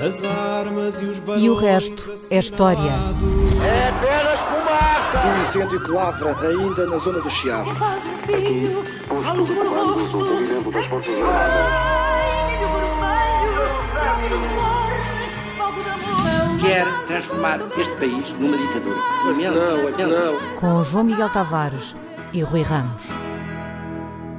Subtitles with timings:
[0.00, 2.90] As armas e os E o resto é história.
[3.62, 5.26] É apenas fumaça!
[5.26, 7.68] Um incêndio que lavra ainda na zona do Chiado.
[7.74, 10.18] Faz um filho, falo por rosto.
[11.22, 14.92] Ai, milho vermelho, branco do cor,
[15.58, 16.60] fogo de amor.
[16.60, 18.96] Quer transformar este país numa ditadura.
[19.26, 20.40] Não, é que lamento.
[20.40, 20.60] não.
[20.60, 21.94] Com João Miguel Tavares
[22.32, 23.29] e Rui Ramos.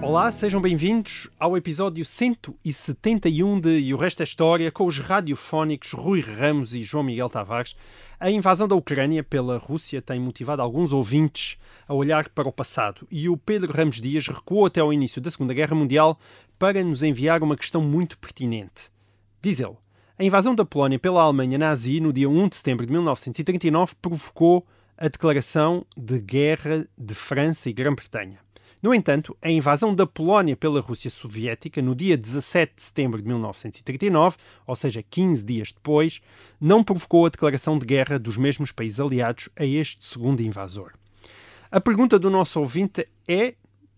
[0.02, 5.94] Olá, sejam bem-vindos ao episódio 171 de E o Resto é História com os radiofónicos
[5.94, 7.76] Rui Ramos e João Miguel Tavares.
[8.20, 13.08] A invasão da Ucrânia pela Rússia tem motivado alguns ouvintes a olhar para o passado
[13.12, 16.20] e o Pedro Ramos Dias recuou até ao início da Segunda Guerra Mundial
[16.58, 18.90] para nos enviar uma questão muito pertinente.
[19.40, 19.78] Diz ele,
[20.18, 24.66] a invasão da Polónia pela Alemanha nazi no dia 1 de setembro de 1939 provocou
[24.98, 28.40] a declaração de guerra de França e Grã-Bretanha.
[28.82, 33.28] No entanto, a invasão da Polónia pela Rússia Soviética no dia 17 de setembro de
[33.28, 36.20] 1939, ou seja, 15 dias depois,
[36.60, 40.94] não provocou a declaração de guerra dos mesmos países aliados a este segundo invasor.
[41.70, 43.54] A pergunta do nosso ouvinte é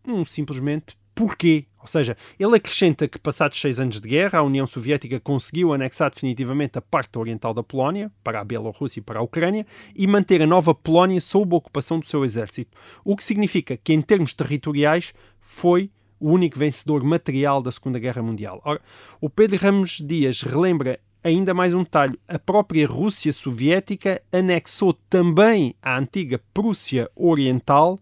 [0.06, 1.66] um, simplesmente porquê?
[1.84, 6.10] Ou seja, ele acrescenta que, passados seis anos de guerra, a União Soviética conseguiu anexar
[6.10, 10.42] definitivamente a parte oriental da Polónia, para a Bielorrússia e para a Ucrânia, e manter
[10.42, 12.78] a nova Polónia sob a ocupação do seu exército.
[13.04, 18.22] O que significa que, em termos territoriais, foi o único vencedor material da Segunda Guerra
[18.22, 18.62] Mundial.
[18.64, 18.80] Ora,
[19.20, 25.76] o Pedro Ramos Dias relembra ainda mais um detalhe: a própria Rússia Soviética anexou também
[25.82, 28.00] a antiga Prússia Oriental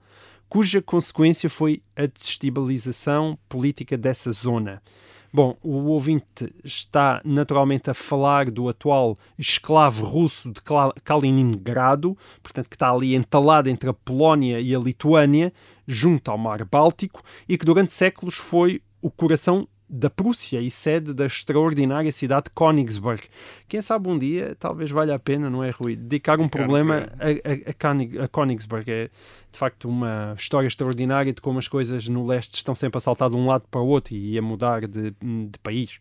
[0.51, 4.83] cuja consequência foi a desestabilização política dessa zona.
[5.31, 10.59] Bom, o ouvinte está naturalmente a falar do atual esclavo russo de
[11.05, 15.53] Kaliningrado, portanto, que está ali entalado entre a Polónia e a Lituânia,
[15.87, 21.13] junto ao Mar Báltico, e que durante séculos foi o coração da Prússia e sede
[21.13, 23.23] da extraordinária cidade de Königsberg.
[23.67, 28.21] Quem sabe um dia, talvez valha a pena, não é, Rui, dedicar um problema a,
[28.21, 28.89] a, a Königsberg.
[28.89, 29.09] É,
[29.51, 33.29] de facto, uma história extraordinária de como as coisas no leste estão sempre a saltar
[33.29, 35.99] de um lado para o outro e a mudar de, de país.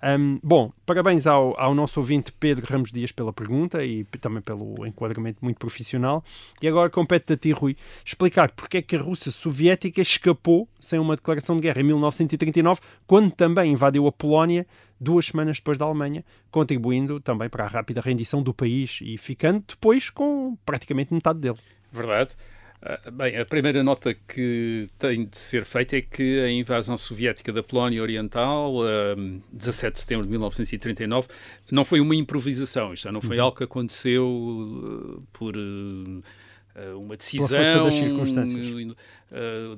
[0.00, 4.86] Hum, bom, parabéns ao, ao nosso ouvinte Pedro Ramos Dias pela pergunta e também pelo
[4.86, 6.22] enquadramento muito profissional.
[6.62, 11.00] E agora compete a ti, Rui, explicar porque é que a Rússia Soviética escapou sem
[11.00, 14.66] uma declaração de guerra em 1939, quando também invadiu a Polónia
[15.00, 19.64] duas semanas depois da Alemanha, contribuindo também para a rápida rendição do país e ficando
[19.66, 21.58] depois com praticamente metade dele.
[21.90, 22.36] Verdade.
[22.80, 27.52] Ah, Bem, a primeira nota que tem de ser feita é que a invasão soviética
[27.52, 29.16] da Polónia Oriental, ah,
[29.52, 31.26] 17 de setembro de 1939,
[31.70, 32.92] não foi uma improvisação.
[32.94, 38.96] Isto já não foi algo que aconteceu ah, por ah, uma decisão força das circunstâncias.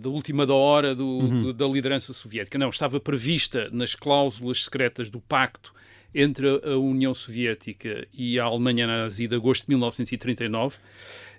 [0.01, 2.59] da última da hora do- do- da liderança soviética.
[2.59, 5.73] Não, estava prevista nas cláusulas secretas do pacto
[6.15, 10.77] entre a a União Soviética e a Alemanha nazi de agosto de 1939.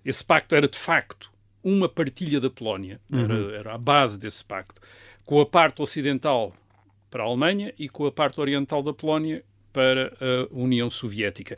[0.04, 1.31] Esse pacto era, de facto,
[1.64, 4.82] uma partilha da Polónia, era, era a base desse pacto,
[5.26, 6.54] com a parte ocidental
[7.10, 11.58] para a Alemanha e com a parte oriental da Polónia para a União Soviética.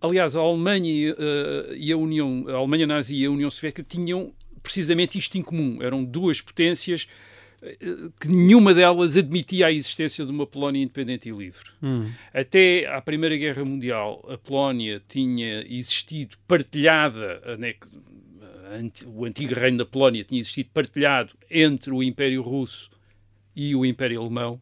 [0.00, 4.32] Aliás, a Alemanha e, eh, a União, a Alemanha nazi e a União Soviética tinham
[4.62, 5.78] precisamente isto em comum.
[5.80, 7.06] Eram duas potências
[7.62, 7.76] eh,
[8.20, 11.70] que nenhuma delas admitia a existência de uma Polónia independente e livre.
[12.34, 17.78] Até à Primeira Guerra Mundial, a Polónia tinha existido partilhada, anti-
[19.06, 22.90] o antigo reino da Polónia tinha existido partilhado entre o Império Russo
[23.54, 24.60] e o Império Alemão.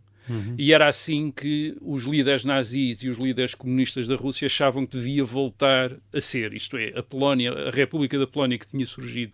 [0.59, 4.97] E era assim que os líderes nazis e os líderes comunistas da Rússia achavam que
[4.97, 6.53] devia voltar a ser.
[6.53, 9.33] Isto é, a Polónia, a República da Polónia que tinha surgido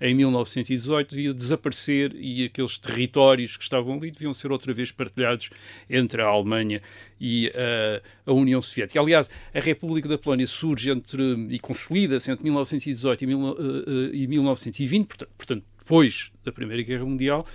[0.00, 5.50] em 1918 devia desaparecer e aqueles territórios que estavam ali deviam ser outra vez partilhados
[5.90, 6.80] entre a Alemanha
[7.20, 9.00] e eh, a União Soviética.
[9.00, 11.20] Aliás, a República da Polónia surge entre
[11.50, 16.82] e consolida-se entre 1918 e, mil- eh, eh, e 1920, portanto, portanto, depois da Primeira
[16.82, 17.46] Guerra Mundial,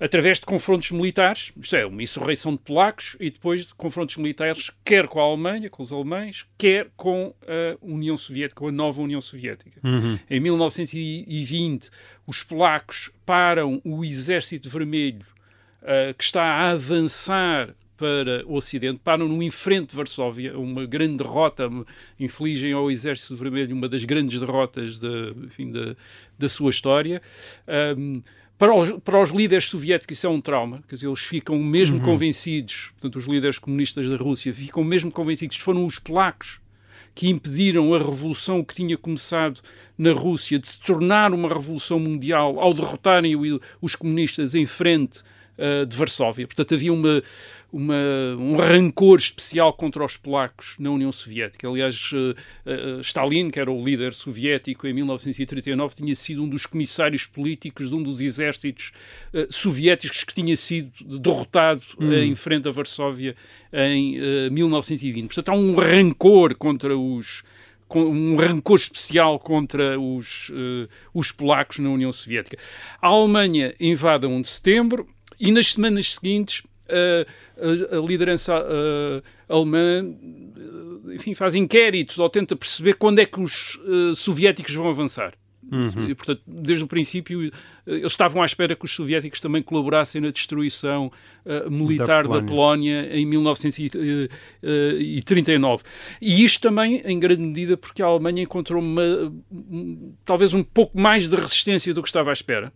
[0.00, 4.70] através de confrontos militares, isto é, uma insurreição de polacos e depois de confrontos militares,
[4.82, 9.02] quer com a Alemanha, com os alemães, quer com a União Soviética, com a nova
[9.02, 9.78] União Soviética.
[10.28, 11.90] Em 1920,
[12.26, 15.26] os polacos param o Exército Vermelho,
[15.82, 21.18] ah, que está a avançar para o Ocidente, param no enfrente de Varsóvia, uma grande
[21.18, 21.68] derrota,
[22.18, 25.08] infligem ao Exército Vermelho uma das grandes derrotas da,
[25.44, 25.94] enfim, da,
[26.38, 27.20] da sua história.
[27.68, 28.22] Ahm,
[28.60, 31.98] para os, para os líderes soviéticos isso é um trauma, quer dizer, eles ficam mesmo
[32.02, 36.60] convencidos, portanto, os líderes comunistas da Rússia ficam mesmo convencidos que foram os polacos
[37.14, 39.62] que impediram a revolução que tinha começado
[39.96, 43.34] na Rússia de se tornar uma revolução mundial ao derrotarem
[43.80, 45.22] os comunistas em frente
[45.56, 46.46] uh, de Varsóvia.
[46.46, 47.22] Portanto, havia uma,
[47.72, 47.94] uma,
[48.38, 51.68] um rancor especial contra os polacos na União Soviética.
[51.68, 52.34] Aliás, uh,
[52.66, 57.88] uh, Stalin, que era o líder soviético em 1939, tinha sido um dos comissários políticos
[57.88, 58.92] de um dos exércitos
[59.50, 62.12] soviéticos que tinha sido derrotado hum.
[62.12, 63.36] em frente a Varsóvia
[63.72, 65.26] em 1920.
[65.26, 67.42] Portanto, há um rancor contra os
[67.98, 72.56] um rancor especial contra os, uh, os polacos na União Soviética.
[73.00, 75.08] A Alemanha invade a 1 de setembro
[75.38, 78.54] e nas semanas seguintes a, a, liderança
[79.48, 80.04] alemã
[81.12, 83.78] enfim, faz inquéritos ou tenta perceber quando é que os
[84.14, 85.34] soviéticos vão avançar.
[85.70, 86.08] Uhum.
[86.08, 87.50] E, portanto, desde o princípio, eh,
[87.86, 91.12] eles estavam à espera que os soviéticos também colaborassem na destruição
[91.46, 93.02] uh, militar da Polónia.
[93.02, 93.16] da Polónia.
[93.16, 95.84] em 1939.
[96.20, 99.32] E isto também, em grande medida, porque a Alemanha encontrou uma,
[100.24, 102.72] talvez um pouco mais de resistência do que estava à espera.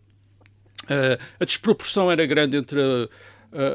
[0.84, 3.08] Uh, a desproporção era grande entre a,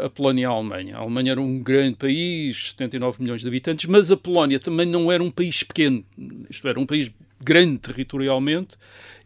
[0.05, 0.97] a Polónia e a Alemanha.
[0.97, 5.11] A Alemanha era um grande país, 79 milhões de habitantes, mas a Polónia também não
[5.11, 6.03] era um país pequeno,
[6.49, 7.11] isto era um país
[7.41, 8.75] grande territorialmente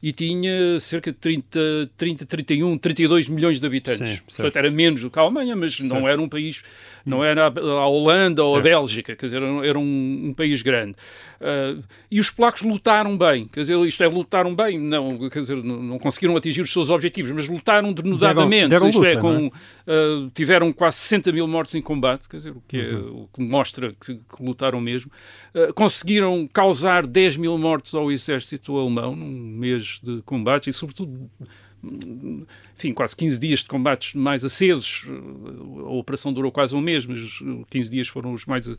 [0.04, 4.18] e tinha cerca de 30, 30 31, 32 milhões de habitantes.
[4.18, 5.94] Sim, Portanto, era menos do que a Alemanha, mas certo.
[5.94, 6.62] não era um país,
[7.06, 8.50] não era a Holanda certo.
[8.50, 10.98] ou a Bélgica, quer dizer, era um, um país grande.
[11.40, 15.64] Uh, e os polacos lutaram bem, quer dizer, isto é, lutaram bem, não, quer dizer,
[15.64, 19.22] não conseguiram atingir os seus objetivos, mas lutaram denudadamente, deram, deram isto é, luta, é,
[19.22, 23.24] com, uh, tiveram quase 60 mil mortos em combate, quer dizer, o que, é, uhum.
[23.24, 25.10] o que mostra que, que lutaram mesmo.
[25.54, 31.30] Uh, conseguiram causar 10 mil mortos ao exército alemão num mês de combates e, sobretudo,
[32.75, 35.06] enfim, quase 15 dias de combates mais acesos.
[35.86, 38.69] A operação durou quase um mês, mas 15 dias foram os mais,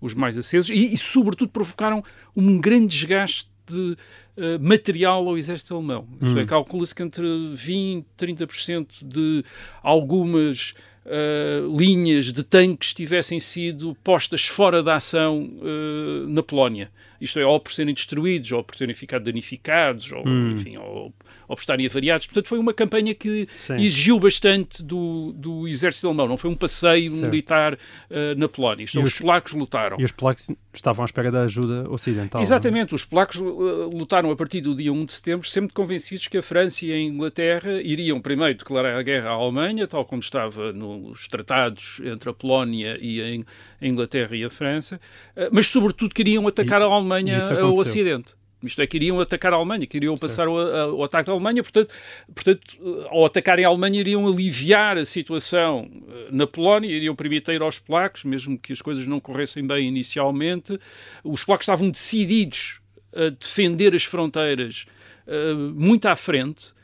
[0.00, 2.02] os mais acesos e, e sobretudo, provocaram
[2.34, 3.96] um grande desgaste de
[4.36, 6.06] uh, material ao exército alemão.
[6.20, 6.38] Hum.
[6.38, 9.44] É, calcula-se que entre 20% e 30% de
[9.82, 10.74] algumas
[11.04, 16.90] uh, linhas de tanques tivessem sido postas fora da ação uh, na Polónia.
[17.24, 20.52] Isto é, ou por serem destruídos, ou por terem ficado danificados, ou, hum.
[20.52, 21.12] enfim, ou,
[21.48, 22.26] ou por estarem avariados.
[22.26, 23.76] Portanto, foi uma campanha que Sim.
[23.76, 26.28] exigiu bastante do, do exército alemão.
[26.28, 27.24] Não foi um passeio certo.
[27.24, 27.78] militar uh,
[28.36, 28.84] na Polónia.
[28.84, 29.96] É, os, os, polacos lutaram.
[29.98, 32.40] E os polacos estavam à espera da ajuda ocidental.
[32.40, 32.44] É?
[32.44, 32.92] Exatamente.
[32.92, 32.96] Não?
[32.96, 36.42] Os polacos uh, lutaram a partir do dia 1 de setembro, sempre convencidos que a
[36.42, 41.26] França e a Inglaterra iriam primeiro declarar a guerra à Alemanha, tal como estava nos
[41.28, 43.44] tratados entre a Polónia e
[43.80, 45.00] a Inglaterra e a França,
[45.36, 47.13] uh, mas sobretudo queriam atacar e, a Alemanha
[47.60, 48.34] ao Ocidente.
[48.66, 51.92] Isto é, queriam atacar a Alemanha, queriam passar o, a, o, ataque da Alemanha, portanto,
[52.34, 57.78] portanto, ao atacarem a Alemanha, iriam aliviar a situação eh, na Polónia, iriam permitir aos
[57.78, 60.78] polacos, mesmo que as coisas não corressem bem inicialmente,
[61.22, 62.80] os polacos estavam decididos
[63.14, 64.86] a defender as fronteiras
[65.26, 66.74] uh, muito à frente, eh,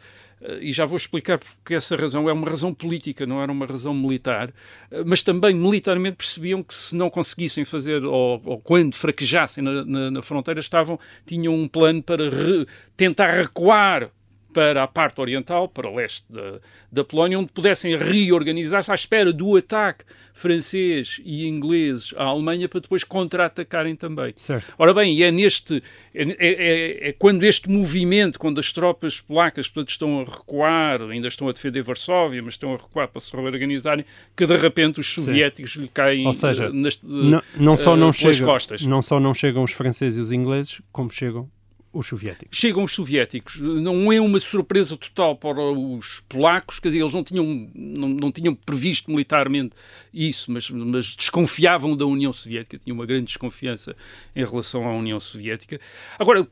[0.61, 3.93] e já vou explicar porque essa razão é uma razão política, não era uma razão
[3.93, 4.53] militar,
[4.91, 9.85] eh, mas também militarmente percebiam que se não conseguissem fazer, ou, ou quando fraquejassem na,
[9.85, 12.67] na, na, fronteira, estavam, tinham um plano para re,
[12.97, 14.11] tentar recuar
[14.53, 16.61] para a parte oriental, para o leste da,
[16.91, 22.81] da Polónia, onde pudessem reorganizar-se à espera do ataque francês e inglês à Alemanha para
[22.81, 24.33] depois contra-atacarem também.
[24.37, 24.75] Certo.
[24.79, 25.83] Ora bem, e é neste
[26.15, 31.03] é, é, é, é, quando este movimento, quando as tropas polacas portanto, estão a recuar,
[31.03, 34.05] ainda estão a defender Varsóvia, mas estão a recuar para se reorganizarem,
[34.37, 35.83] que de repente os soviéticos Sim.
[35.83, 38.87] lhe caem Ou seja, uh, nas, uh, não, não, só não chega, costas.
[38.87, 41.51] Não só não chegam os franceses e os ingleses, como chegam
[41.93, 42.57] os soviéticos.
[42.57, 43.61] Chegam os soviéticos.
[43.61, 48.33] Não é uma surpresa total para os polacos, quer dizer, eles não tinham, não, não
[48.33, 49.75] tinham previsto militarmente
[50.15, 53.97] isso, mas, mas, desconfiavam da União Soviética, tinham uma grande desconfiança
[54.35, 55.81] em relação à União Soviética.
[56.19, 56.47] Agora,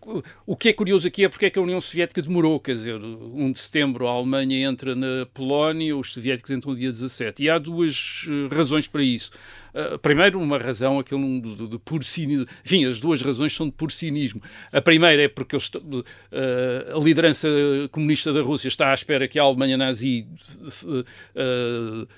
[0.44, 2.96] o que é curioso aqui é porque é que a União Soviética demorou, quer dizer,
[2.96, 7.44] 1 de setembro a Alemanha entra na Polónia, os soviéticos entram no dia 17.
[7.44, 9.30] E há duas eh, razões para isso.
[9.78, 12.46] Uh, primeiro, uma razão, aquele de, de, de puro cinismo.
[12.64, 14.42] Enfim, as duas razões são de puro cinismo.
[14.72, 17.48] A primeira é porque eles, uh, a liderança
[17.92, 20.26] comunista da Rússia está à espera que a Alemanha nazi.
[20.84, 22.08] Uh,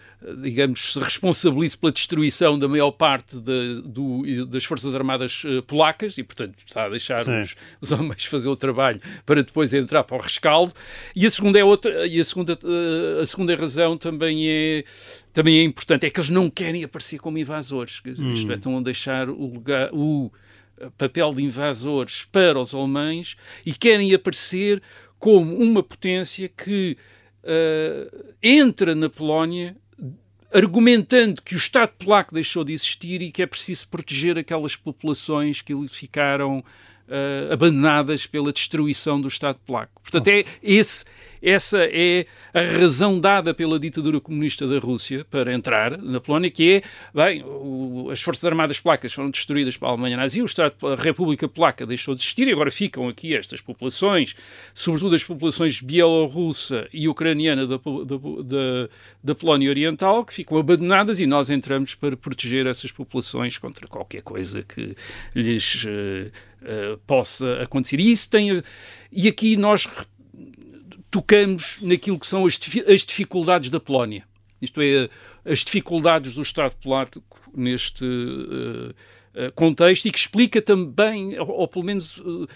[0.43, 6.23] digamos, se responsabilize pela destruição da maior parte de, do, das Forças Armadas polacas e,
[6.23, 10.21] portanto, está a deixar os, os, homens fazer o trabalho para depois entrar para o
[10.21, 10.75] rescaldo.
[11.17, 12.59] E a segunda é outra, e a segunda,
[13.23, 14.85] a segunda razão também é
[15.33, 18.01] também é importante, é que eles não querem aparecer como invasores.
[18.01, 18.33] Quer dizer, hum.
[18.33, 20.31] isto é, estão a deixar o lugar, o
[20.97, 24.83] papel de invasores para os alemães e querem aparecer
[25.19, 26.97] como uma potência que
[27.45, 29.77] uh, entra na Polónia
[30.53, 35.63] argumentando que o Estado polaco deixou de existir e que é preciso proteger aquelas populações
[35.63, 40.01] que ficaram uh, abandonadas pela destruição do Estado polaco.
[40.03, 41.05] Portanto, é esse,
[41.43, 46.75] essa é a razão dada pela ditadura comunista da Rússia para entrar na Polónia, que
[46.75, 46.83] é,
[47.15, 51.49] bem, o, as Forças Armadas Polacas foram destruídas pela Alemanha nazi, o Estado, a República
[51.49, 54.35] Polaca deixou de existir e agora ficam aqui estas populações,
[54.75, 58.89] sobretudo as populações bielorrussa e ucraniana da, da,
[59.23, 64.23] da, Polónia Oriental, que ficam abandonadas e nós entramos para proteger essas populações contra qualquer
[64.23, 64.95] coisa que
[65.35, 65.89] lhes uh,
[66.63, 68.01] uh, possa acontecer.
[68.01, 68.63] E isso tem.
[69.13, 69.89] E aqui nós
[71.11, 74.25] tocamos naquilo que são as, as dificuldades da Polónia.
[74.61, 75.09] Isto é,
[75.45, 77.23] as dificuldades do Estado polaco
[77.55, 82.47] neste uh, contexto e que explica também, ou, ou pelo menos uh,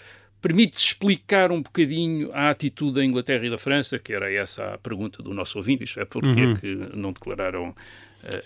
[0.41, 4.77] permite explicar um bocadinho a atitude da Inglaterra e da França, que era essa a
[4.77, 6.51] pergunta do nosso ouvinte, isto é, porque uhum.
[6.51, 7.75] é que não declararam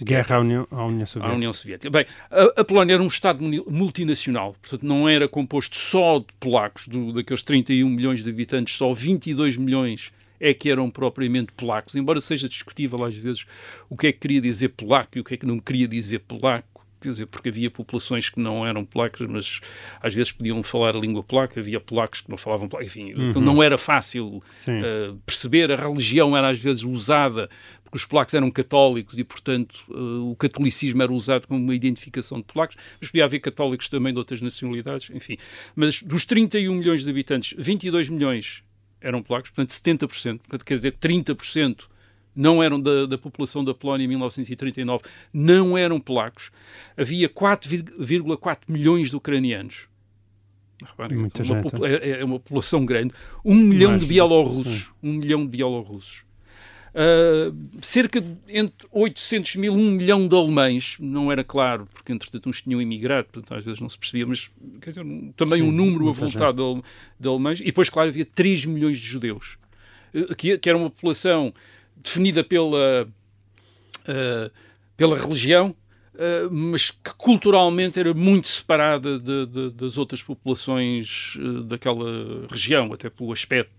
[0.01, 1.33] guerra à União, à União, Soviética.
[1.33, 1.89] À União Soviética.
[1.89, 6.87] Bem, a, a, Polónia era um Estado multinacional, portanto não era composto só de polacos,
[6.87, 12.21] do, daqueles 31 milhões de habitantes, só 22 milhões é que eram propriamente polacos, embora
[12.21, 13.45] seja discutível às vezes
[13.89, 16.19] o que é que queria dizer polaco e o que é que não queria dizer
[16.19, 19.61] polaco, quer dizer, porque havia populações que não eram polacas, mas
[20.01, 23.29] às vezes podiam falar a língua polaca, havia polacos que não falavam polaco, enfim, uhum.
[23.29, 27.49] então não era fácil uh, perceber, a religião era às vezes usada,
[27.89, 32.37] porque os polacos eram católicos e, portanto, uh, o catolicismo era usado como uma identificação
[32.37, 35.37] de polacos, mas podia haver católicos também de outras nacionalidades, enfim.
[35.75, 38.63] Mas dos 31 milhões de habitantes, 22 milhões
[39.01, 41.87] eram polacos, portanto 70%, portanto, quer dizer 30%
[42.35, 45.03] não eram da, da, população da Polónia em 1939,
[45.33, 46.51] não eram polacos.
[46.95, 49.89] Havia 4,4 milhões de ucranianos.
[50.81, 51.85] Reparem, Muita uma, gente.
[51.85, 53.13] É, é, uma população grande.
[53.43, 54.93] Um milhão de bielorrussos.
[55.03, 56.23] Um milhão de bielorrussos.
[56.89, 62.49] Uh, cerca de entre 800 mil, 1 milhão de alemães, não era claro, porque entretanto
[62.49, 64.49] uns tinham emigrado, portanto às vezes não se percebia, mas
[64.81, 65.05] quer dizer,
[65.35, 66.81] também Sim, um número avultado de,
[67.19, 69.57] de, alemães, e depois, claro, havia 3 milhões de judeus,
[70.15, 71.53] uh, que, que, era uma população
[71.95, 74.51] definida pela, uh,
[74.97, 75.75] pela religião,
[76.51, 83.31] mas que culturalmente era muito separada de, de, das outras populações daquela região, até pelo
[83.31, 83.71] aspecto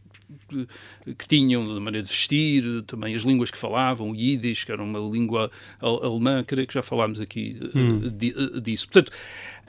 [1.18, 4.82] que tinham, de maneira de vestir, também as línguas que falavam, o Yiddish, que era
[4.82, 8.00] uma língua alemã, creio que já falámos aqui eh, hum.
[8.04, 8.88] Eh, disso.
[8.88, 9.12] Portanto,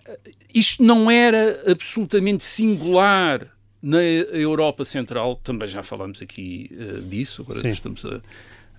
[0.06, 0.20] eh,
[0.54, 3.48] isto não era absolutamente singular
[3.82, 7.70] na Europa Central, também já falámos aqui uh, disso, agora Sim.
[7.70, 8.22] estamos a,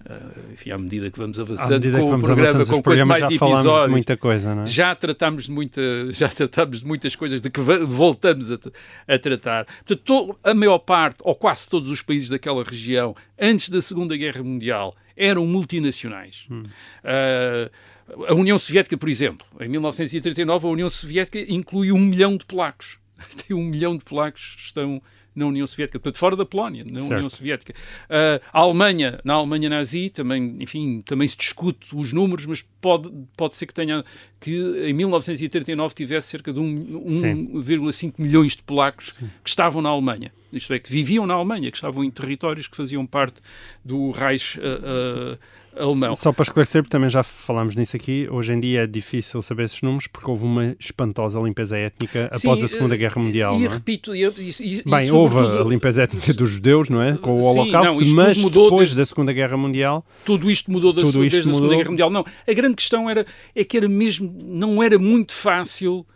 [0.04, 3.90] Uh, enfim, à medida que vamos avançando com vamos o programa, com quanto mais episódios,
[3.90, 4.66] muita coisa, não é?
[4.66, 5.80] já tratámos de muita,
[6.10, 8.58] já tratámos de muitas coisas de que voltamos a,
[9.06, 9.66] a tratar.
[9.86, 14.42] Portanto, a maior parte, ou quase todos os países daquela região, antes da Segunda Guerra
[14.42, 16.46] Mundial, eram multinacionais.
[16.50, 16.62] Hum.
[17.04, 17.70] Uh,
[18.26, 22.98] a União Soviética, por exemplo, em 1939, a União Soviética inclui um milhão de polacos.
[23.46, 25.00] Tem um milhão de polacos que estão
[25.34, 27.12] na União Soviética, portanto, fora da Polónia, na certo.
[27.14, 27.74] União Soviética.
[28.04, 33.10] Uh, a Alemanha, na Alemanha nazi, também, enfim, também se discute os números, mas pode,
[33.36, 34.04] pode ser que tenha,
[34.40, 34.52] que
[34.86, 39.30] em 1939 tivesse cerca de 1,5 milhões de polacos Sim.
[39.42, 40.32] que estavam na Alemanha.
[40.52, 43.40] Isto é, que viviam na Alemanha, que estavam em territórios que faziam parte
[43.82, 45.38] do Reich uh, uh,
[45.76, 46.14] alemão.
[46.14, 49.64] Só para esclarecer, porque também já falámos nisso aqui, hoje em dia é difícil saber
[49.64, 53.58] esses números porque houve uma espantosa limpeza étnica Sim, após a Segunda Guerra Mundial.
[53.58, 53.68] E, e é?
[53.68, 57.16] repito, e, e, Bem, houve a limpeza étnica dos judeus, não é?
[57.16, 58.96] Com o Holocausto, Sim, não, mas depois desde...
[58.96, 60.04] da Segunda Guerra Mundial.
[60.24, 61.58] Tudo isto mudou da, tudo isto desde mudou.
[61.58, 62.10] a Segunda Guerra Mundial.
[62.10, 66.06] Não, a grande questão era é que era mesmo, não era muito fácil.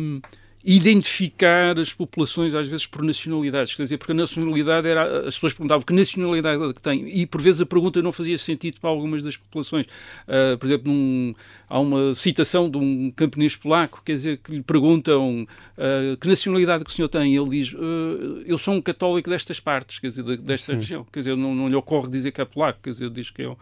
[0.00, 0.20] Hum,
[0.64, 5.52] identificar as populações às vezes por nacionalidades, quer dizer, porque a nacionalidade era, as pessoas
[5.52, 8.90] perguntavam que nacionalidade é que tem, e por vezes a pergunta não fazia sentido para
[8.90, 9.86] algumas das populações.
[10.26, 11.34] Uh, por exemplo, num,
[11.72, 15.46] há uma citação de um camponês polaco, quer dizer, que lhe perguntam
[15.78, 19.30] uh, que nacionalidade que o senhor tem, e ele diz, uh, eu sou um católico
[19.30, 20.74] destas partes, quer dizer, desta Sim.
[20.74, 23.40] região, quer dizer, não, não lhe ocorre dizer que é polaco, quer dizer, diz que
[23.40, 23.56] é um,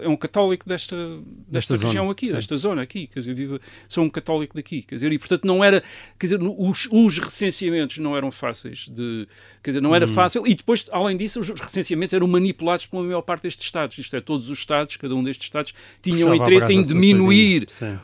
[0.00, 0.96] é um católico desta,
[1.46, 2.12] desta, desta região zona.
[2.12, 2.32] aqui, Sim.
[2.32, 5.62] desta zona aqui, quer dizer, vive, sou um católico daqui, quer dizer, e portanto não
[5.62, 5.80] era,
[6.18, 9.28] quer dizer, os, os recenseamentos não eram fáceis de,
[9.62, 10.12] quer dizer, não era hum.
[10.12, 14.16] fácil, e depois, além disso, os recenseamentos eram manipulados pela maior parte destes Estados, isto
[14.16, 17.43] é, todos os Estados, cada um destes Estados, tinham Puxava interesse em diminuir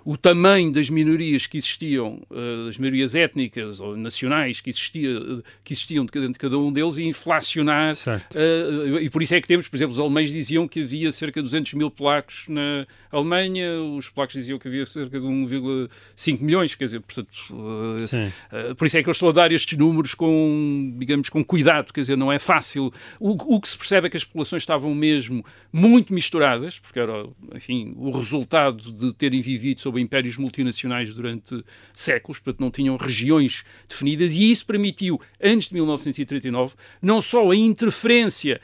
[0.05, 5.11] o tamanho das minorias que existiam, uh, das minorias étnicas ou nacionais que, existia,
[5.65, 9.41] que existiam de cada, de cada um deles e inflacionar, uh, e por isso é
[9.41, 12.47] que temos, por exemplo, os alemães diziam que havia cerca de 200 200 mil polacos
[12.49, 18.01] na Alemanha, os polacos diziam que havia cerca de 1,5 milhões, quer dizer, portanto, uh,
[18.51, 21.93] Uh, por isso é que eu estou a dar estes números com, digamos, com cuidado,
[21.93, 22.93] quer dizer, não é fácil.
[23.19, 27.27] O, o que se percebe é que as populações estavam mesmo muito misturadas, porque era,
[27.55, 33.65] enfim, o resultado de terem vivido sob impérios multinacionais durante séculos, portanto não tinham regiões
[33.89, 38.61] definidas, e isso permitiu, antes de 1939, não só a interferência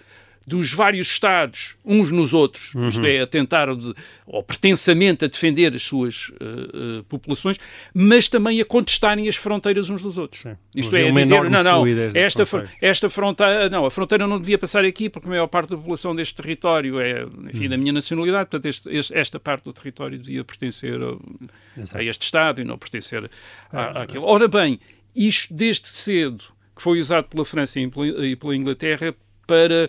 [0.46, 2.86] dos vários Estados uns nos outros, uhum.
[2.86, 3.92] isto é, a tentar, de,
[4.26, 7.58] ou pretensamente a defender as suas uh, uh, populações,
[7.92, 10.42] mas também a contestarem as fronteiras uns dos outros.
[10.42, 10.56] Sim.
[10.74, 12.44] Isto é, a dizer, não, não, esta,
[12.80, 16.14] esta fronteira, não, a fronteira não devia passar aqui porque a maior parte da população
[16.14, 17.70] deste território é, enfim, uhum.
[17.70, 22.22] da minha nacionalidade, portanto este, este, esta parte do território devia pertencer a, a este
[22.22, 23.28] Estado e não pertencer
[23.72, 24.24] a, àquilo.
[24.24, 24.78] Ora bem,
[25.14, 26.44] isto desde cedo,
[26.76, 29.14] que foi usado pela França e pela Inglaterra
[29.46, 29.88] para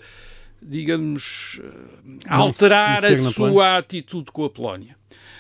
[0.61, 1.61] digamos,
[2.27, 4.95] alterar a sua atitude com a Polónia.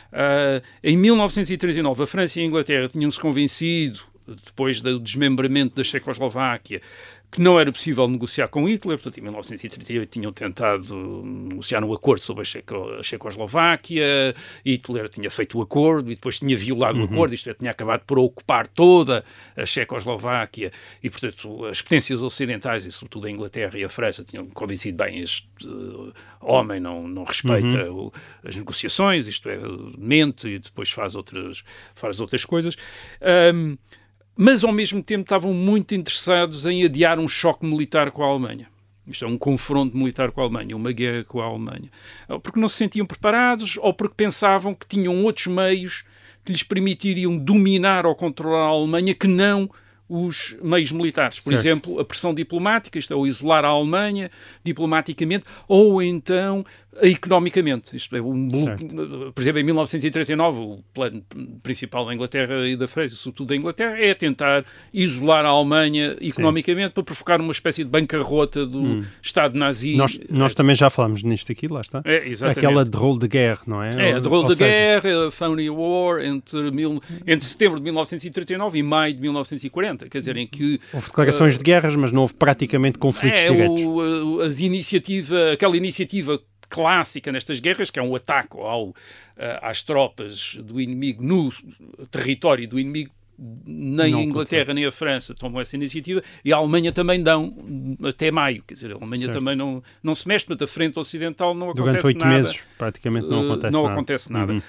[0.07, 3.99] Uh, em 1939, a França e a Inglaterra tinham-se convencido,
[4.45, 6.81] depois do desmembramento da Checoslováquia,
[7.29, 12.21] que não era possível negociar com Hitler, portanto, em 1938 tinham tentado negociar um acordo
[12.21, 14.33] sobre a, Checo, a Checoslováquia,
[14.65, 17.05] Hitler tinha feito o acordo e depois tinha violado uhum.
[17.05, 19.25] o acordo, isto é, tinha acabado por ocupar toda
[19.57, 20.71] a Checoslováquia
[21.03, 25.19] e, portanto, as potências ocidentais e, sobretudo, a Inglaterra e a França tinham convencido bem
[25.19, 28.05] este uh, homem não, não respeita uhum.
[28.05, 29.59] o, as negociações, isto é,
[29.97, 32.75] mente e depois faz outras, faz outras coisas.
[33.53, 33.77] Um,
[34.37, 38.67] mas ao mesmo tempo estavam muito interessados em adiar um choque militar com a Alemanha.
[39.07, 41.89] Isto é um confronto militar com a Alemanha, uma guerra com a Alemanha.
[42.43, 46.03] Porque não se sentiam preparados ou porque pensavam que tinham outros meios
[46.43, 49.69] que lhes permitiriam dominar ou controlar a Alemanha que não
[50.09, 51.39] os meios militares.
[51.39, 51.59] Por certo.
[51.59, 54.31] exemplo, a pressão diplomática, isto é, o isolar a Alemanha
[54.63, 56.65] diplomaticamente, ou então
[57.01, 57.95] economicamente.
[57.95, 58.49] Isto é, um,
[59.33, 61.23] por exemplo, em 1939, o plano
[61.61, 66.87] principal da Inglaterra e da França, sobretudo da Inglaterra, é tentar isolar a Alemanha economicamente
[66.87, 66.93] Sim.
[66.93, 69.05] para provocar uma espécie de bancarrota do hum.
[69.21, 69.95] Estado nazi.
[69.95, 72.01] Nós, nós também já falamos nisto aqui, lá está.
[72.03, 72.59] É, exatamente.
[72.59, 73.89] Aquela de guerra, não é?
[73.95, 74.69] É, a de rolo de seja...
[74.69, 80.19] guerra, a Phony War, entre, mil, entre setembro de 1939 e maio de 1940, quer
[80.19, 80.79] dizer, em que...
[80.93, 83.81] Houve declarações uh, de guerras, mas não houve praticamente conflitos é, diretos.
[83.81, 86.39] O, as iniciativa, aquela iniciativa
[86.69, 88.95] clássica nestas guerras, que é um ataque ao, uh,
[89.61, 91.51] às tropas do inimigo no
[92.11, 96.57] território do inimigo nem não a Inglaterra nem a França tomam essa iniciativa e a
[96.57, 97.53] Alemanha também dão
[98.03, 99.37] até maio, quer dizer, a Alemanha certo.
[99.37, 102.31] também não, não se mexe, mas a frente ocidental não Durante acontece oito nada.
[102.31, 103.93] meses, praticamente não acontece uh, não nada.
[103.93, 104.53] Acontece nada.
[104.53, 104.61] Uhum.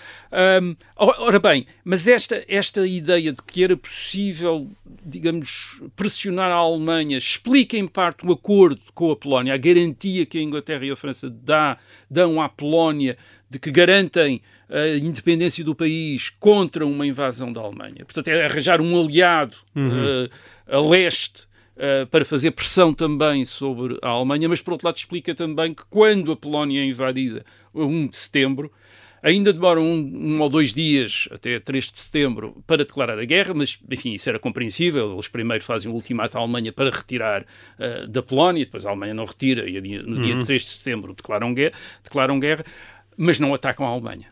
[0.63, 4.69] Um, ora bem, mas esta, esta ideia de que era possível,
[5.05, 10.39] digamos, pressionar a Alemanha explica em parte o acordo com a Polónia, a garantia que
[10.39, 11.79] a Inglaterra e a França dá,
[12.11, 13.17] dão à Polónia
[13.51, 18.05] de que garantem a independência do país contra uma invasão da Alemanha.
[18.05, 19.89] Portanto, é arranjar um aliado uhum.
[19.89, 20.31] uh,
[20.77, 21.45] a leste
[21.77, 25.85] uh, para fazer pressão também sobre a Alemanha, mas por outro lado explica também que
[25.89, 28.71] quando a Polónia é invadida, 1 de setembro,
[29.23, 33.55] ainda demora um, um, ou dois dias, até 3 de setembro, para declarar a guerra,
[33.55, 35.13] mas, enfim, isso era compreensível.
[35.13, 39.15] Eles primeiro fazem um ultimato à Alemanha para retirar uh, da Polónia, depois a Alemanha
[39.15, 40.41] não retira, e no dia uhum.
[40.41, 41.73] 3 de setembro declaram guerra,
[42.05, 42.65] declaram guerra
[43.21, 44.29] mas não atacam a Alemanha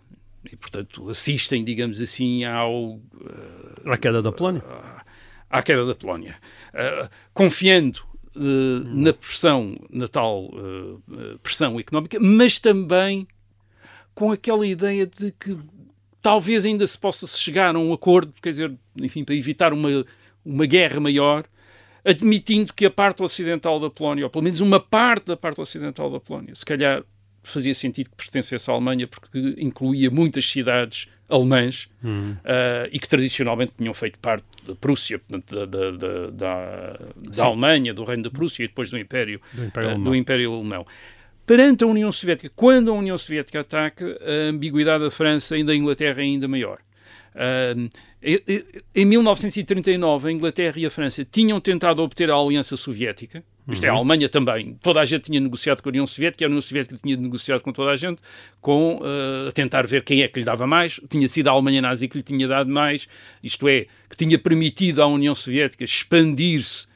[0.50, 2.94] e, portanto, assistem, digamos assim, ao.
[2.94, 4.62] Uh, à queda da Polónia.
[4.62, 5.00] Uh,
[5.50, 6.36] à queda da Polónia.
[6.74, 8.00] Uh, confiando
[8.34, 8.40] uh,
[8.84, 10.50] na pressão, na tal
[11.42, 13.26] pressão económica, mas também
[14.14, 15.56] com aquela ideia de que
[16.22, 20.04] talvez ainda se possa chegar a um acordo, quer dizer, enfim, para evitar uma,
[20.44, 21.44] uma guerra maior,
[22.04, 26.10] admitindo que a parte ocidental da Polónia, ou pelo menos uma parte da parte ocidental
[26.10, 27.04] da Polónia, se calhar
[27.50, 32.32] fazia sentido que pertencesse à Alemanha porque incluía muitas cidades alemãs uhum.
[32.32, 37.92] uh, e que tradicionalmente tinham feito parte da Prússia, portanto, da, da, da, da Alemanha,
[37.92, 40.86] do Reino da Prússia e depois do Império, do Império, uh, do Império Alemão.
[41.44, 45.74] Perante a União Soviética, quando a União Soviética ataca, a ambiguidade da França e da
[45.74, 46.78] Inglaterra é ainda maior.
[47.36, 47.88] Uh,
[48.94, 53.88] em 1939, a Inglaterra e a França tinham tentado obter a Aliança Soviética, isto é,
[53.88, 53.98] a uhum.
[53.98, 54.76] Alemanha também.
[54.80, 57.72] Toda a gente tinha negociado com a União Soviética, a União Soviética tinha negociado com
[57.72, 58.22] toda a gente,
[58.60, 61.00] com uh, a tentar ver quem é que lhe dava mais.
[61.08, 63.08] Tinha sido a Alemanha nazi que lhe tinha dado mais,
[63.42, 66.86] isto é, que tinha permitido à União Soviética expandir-se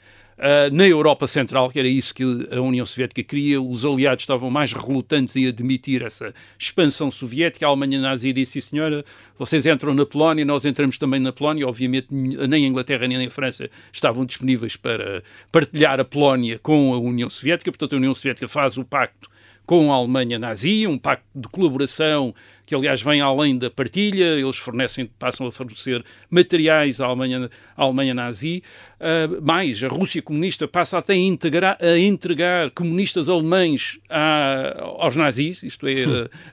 [0.40, 4.48] Uh, na Europa Central, que era isso que a União Soviética queria, os aliados estavam
[4.48, 7.66] mais relutantes em admitir essa expansão soviética.
[7.66, 9.04] A Alemanha nazi disse, senhora,
[9.38, 11.68] vocês entram na Polónia, nós entramos também na Polónia.
[11.68, 15.22] Obviamente nem a Inglaterra nem a França estavam disponíveis para
[15.52, 19.28] partilhar a Polónia com a União Soviética, portanto a União Soviética faz o pacto
[19.66, 22.34] com a Alemanha nazi, um pacto de colaboração
[22.70, 27.82] que aliás vem além da partilha, eles fornecem, passam a fornecer materiais à Alemanha, à
[27.82, 28.62] Alemanha nazi,
[29.00, 35.16] uh, mais a Rússia comunista passa até a, integrar, a entregar comunistas alemães a, aos
[35.16, 36.04] nazis, isto é,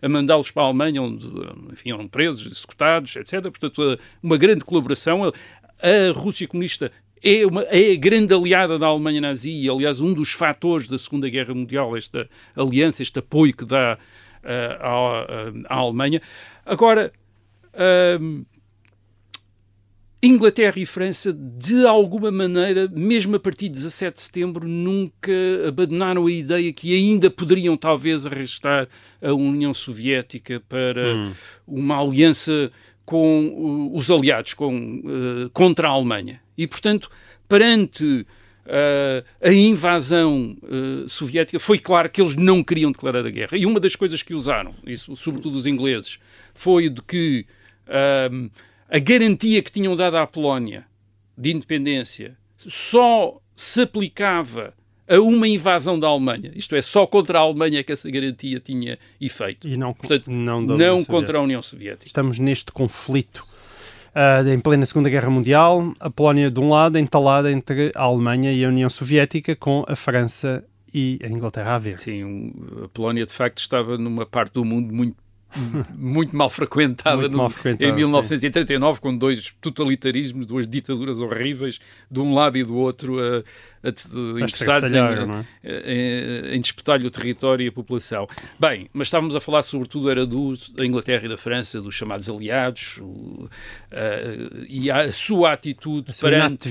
[0.01, 1.27] a, a mandá-los para a Alemanha, onde
[1.71, 3.39] enfim, eram presos, executados, etc.
[3.43, 5.23] Portanto, uma grande colaboração.
[5.23, 6.91] A Rússia comunista
[7.23, 10.97] é, uma, é a grande aliada da Alemanha nazi e, aliás, um dos fatores da
[10.97, 13.99] Segunda Guerra Mundial, esta aliança, este apoio que dá
[14.80, 16.22] à, à, Alemanha.
[16.66, 17.12] Agora,
[17.74, 18.46] uh,
[20.22, 25.32] Inglaterra e França, de alguma maneira, mesmo a partir de 17 de setembro, nunca
[25.68, 28.88] abandonaram a ideia que ainda poderiam talvez arrastar
[29.22, 31.34] a União Soviética para hum.
[31.68, 32.72] uma aliança
[33.06, 36.42] com os aliados, com, uh, contra a Alemanha.
[36.58, 37.10] E, portanto,
[37.48, 38.26] perante
[39.41, 43.58] a invasão uh, soviética, foi claro que eles não queriam declarar a guerra.
[43.58, 46.19] E uma das coisas que usaram, isso, sobretudo os ingleses,
[46.53, 47.45] foi de que
[47.88, 48.51] uh,
[48.89, 50.86] a garantia que tinham dado à Polónia
[51.38, 54.73] de independência só se aplicava
[55.08, 56.51] a uma invasão da Alemanha.
[56.53, 59.67] Isto é, só contra a Alemanha que essa garantia tinha efeito.
[59.67, 62.06] E não, Portanto, não, não contra a União Soviética.
[62.06, 63.45] Estamos neste conflito
[64.17, 68.51] uh, em plena Segunda Guerra Mundial, a Polónia de um lado, entalada entre a Alemanha
[68.51, 71.99] e a União Soviética, com a França e a Inglaterra a ver.
[71.99, 72.53] Sim,
[72.84, 75.15] a Polónia de facto estava numa parte do mundo muito
[75.95, 79.01] muito mal frequentada, muito mal frequentada em 1939, sim.
[79.01, 81.80] com dois totalitarismos, duas ditaduras horríveis,
[82.12, 83.43] de um lado e do outro, a,
[84.42, 86.52] interessados em, é?
[86.52, 88.28] em, em disputar-lhe o território e a população.
[88.60, 92.30] Bem, mas estávamos a falar sobretudo era do, da Inglaterra e da França, dos chamados
[92.30, 93.50] aliados, o, uh,
[94.68, 96.70] e a sua atitude a sua perante,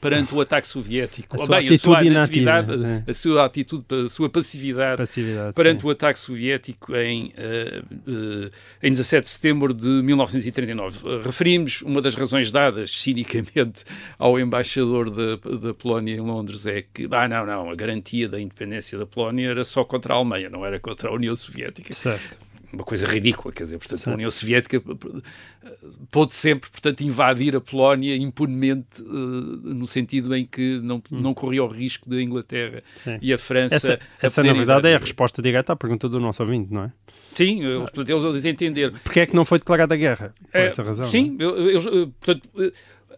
[0.00, 1.36] perante o ataque soviético.
[1.36, 5.54] A sua Bem, atitude a sua inatividade, a, a, sua atitude, a sua passividade, passividade
[5.54, 5.86] perante sim.
[5.86, 8.50] o ataque soviético em, uh, uh,
[8.82, 11.22] em 17 de setembro de 1939.
[11.22, 13.84] referimos uma das razões dadas, cinicamente,
[14.18, 18.40] ao embaixador da, da Polónia em Londres, é que, ah, não, não, a garantia da
[18.40, 21.92] independência da Polónia era só contra a Alemanha, não era contra a União Soviética.
[21.94, 22.36] Certo.
[22.72, 24.82] Uma coisa ridícula, quer dizer, portanto, a União Soviética
[26.10, 31.20] pôde sempre, portanto, invadir a Polónia impunemente, uh, no sentido em que não, hum.
[31.20, 33.18] não corria o risco da Inglaterra Sim.
[33.20, 33.74] e a França.
[33.74, 36.92] Essa, essa na verdade, é a resposta direta à pergunta do nosso ouvinte, não é?
[37.34, 38.92] Sim, portanto, eles a desentender.
[39.04, 40.34] Porquê é que não foi declarada a guerra?
[40.50, 41.06] Por é, essa razão.
[41.06, 41.44] Sim, é?
[41.44, 41.84] eles,
[42.20, 42.48] portanto,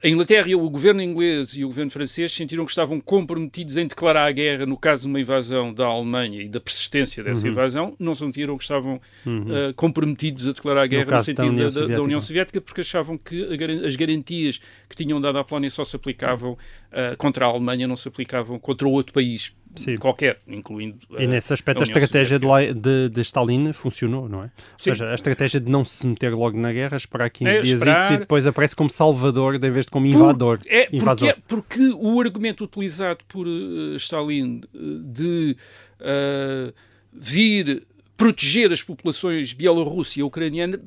[0.05, 4.27] a Inglaterra o governo inglês e o governo francês sentiram que estavam comprometidos em declarar
[4.27, 7.53] a guerra no caso de uma invasão da Alemanha e da persistência dessa uhum.
[7.53, 9.71] invasão, não sentiram que estavam uhum.
[9.71, 12.61] uh, comprometidos a declarar a guerra no, no sentido da União, da, da União, Soviética,
[12.61, 17.17] porque achavam que a, as garantias que tinham dado à Polónia só se aplicavam uh,
[17.17, 19.97] contra a Alemanha, não se aplicavam contra outro país Sim.
[19.97, 20.99] qualquer, incluindo.
[21.19, 24.45] E nesse aspecto a, a estratégia de, de, de, Stalin funcionou, não é?
[24.45, 24.91] Ou Sim.
[24.91, 28.13] seja, a estratégia de não se meter logo na guerra, esperar 15 é, dias esperar...
[28.13, 30.59] e depois aparece como salvador em vez de como invador.
[30.59, 35.57] Por, é, porque, é, porque o argumento utilizado por uh, Stalin uh, de
[36.01, 36.73] uh,
[37.13, 37.83] vir
[38.17, 40.81] proteger as populações bielorrussa e ucraniana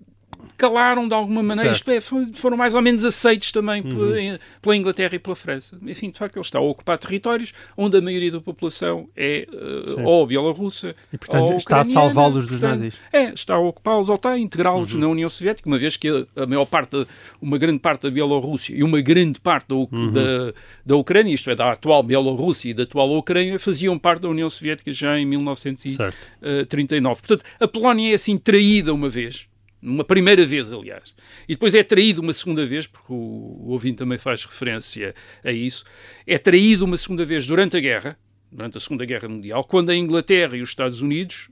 [0.57, 4.37] calaram de alguma maneira, isto é, foram mais ou menos aceitos também uhum.
[4.61, 5.77] pela Inglaterra e pela França.
[5.85, 10.03] Enfim, de facto, ele está a ocupar territórios onde a maioria da população é uh,
[10.03, 12.95] ou bielorrussa e, portanto, ou está a salvá-los dos nazis.
[13.13, 14.99] É, está a ocupá-los ou está a integrá-los uhum.
[14.99, 17.05] na União Soviética, uma vez que a, a, maior parte,
[17.41, 20.11] uma grande parte da Bielorrússia e uma grande parte da, uhum.
[20.11, 20.53] da,
[20.85, 24.49] da Ucrânia, isto é, da atual Bielorrússia e da atual Ucrânia, faziam parte da União
[24.49, 27.21] Soviética já em 1939.
[27.21, 29.47] Portanto, a Polónia é assim traída uma vez
[29.81, 31.13] uma primeira vez, aliás.
[31.47, 35.13] E depois é traído uma segunda vez, porque o, o ouvinte também faz referência
[35.43, 35.83] a isso,
[36.25, 38.17] é traído uma segunda vez durante a guerra,
[38.51, 41.49] durante a Segunda Guerra Mundial, quando a Inglaterra e os Estados Unidos,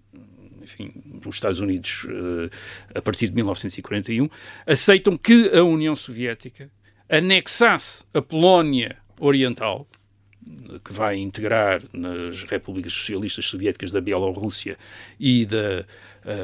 [0.61, 0.91] enfim,
[1.25, 2.49] os Estados Unidos uh,
[2.93, 4.29] a partir de 1941,
[4.65, 6.71] aceitam que a União Soviética
[7.09, 9.87] anexasse a Polónia Oriental,
[10.83, 14.77] que vai integrar nas repúblicas socialistas soviéticas da Bielorrússia
[15.19, 15.85] e da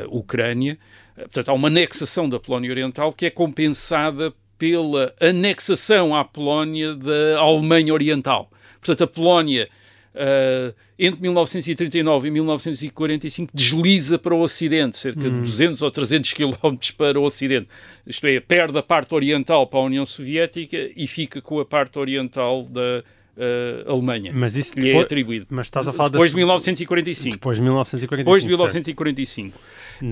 [0.08, 0.78] uh, Ucrânia,
[1.16, 7.40] Portanto, há uma anexação da Polónia Oriental que é compensada pela anexação à Polónia da
[7.40, 8.50] Alemanha Oriental.
[8.80, 9.68] Portanto, a Polónia,
[10.14, 15.42] uh, entre 1939 e 1945, desliza para o Ocidente, cerca hum.
[15.42, 17.70] de 200 ou 300 quilómetros para o Ocidente.
[18.06, 21.98] Isto é, perde a parte oriental para a União Soviética e fica com a parte
[21.98, 23.04] oriental da
[23.42, 24.32] uh, Alemanha.
[24.34, 25.48] Mas isso lhe é depois, é atribuído.
[25.50, 27.36] Mas estás a falar depois de 1945.
[27.36, 28.18] Depois de 1945.
[28.18, 29.60] Depois de 1945.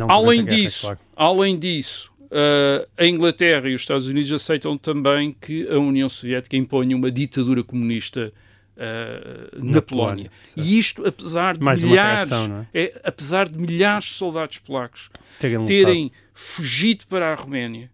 [0.08, 1.00] além, guerra, disso, claro.
[1.16, 6.58] além disso, uh, a Inglaterra e os Estados Unidos aceitam também que a União Soviética
[6.58, 8.34] imponha uma ditadura comunista
[8.82, 10.32] Uh, na, na, Polónia.
[10.32, 12.82] Polónia e isto, apesar de Mais milhares, atração, é?
[12.82, 17.92] É, apesar de milhares de soldados polacos terem, terem fugido para a Roménia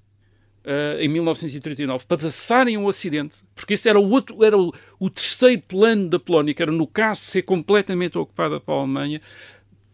[0.66, 5.10] uh, em 1939 para passarem o Ocidente, porque esse era o outro, era o, o,
[5.10, 9.22] terceiro plano da Polónia, que era no caso de ser completamente ocupada pela Alemanha,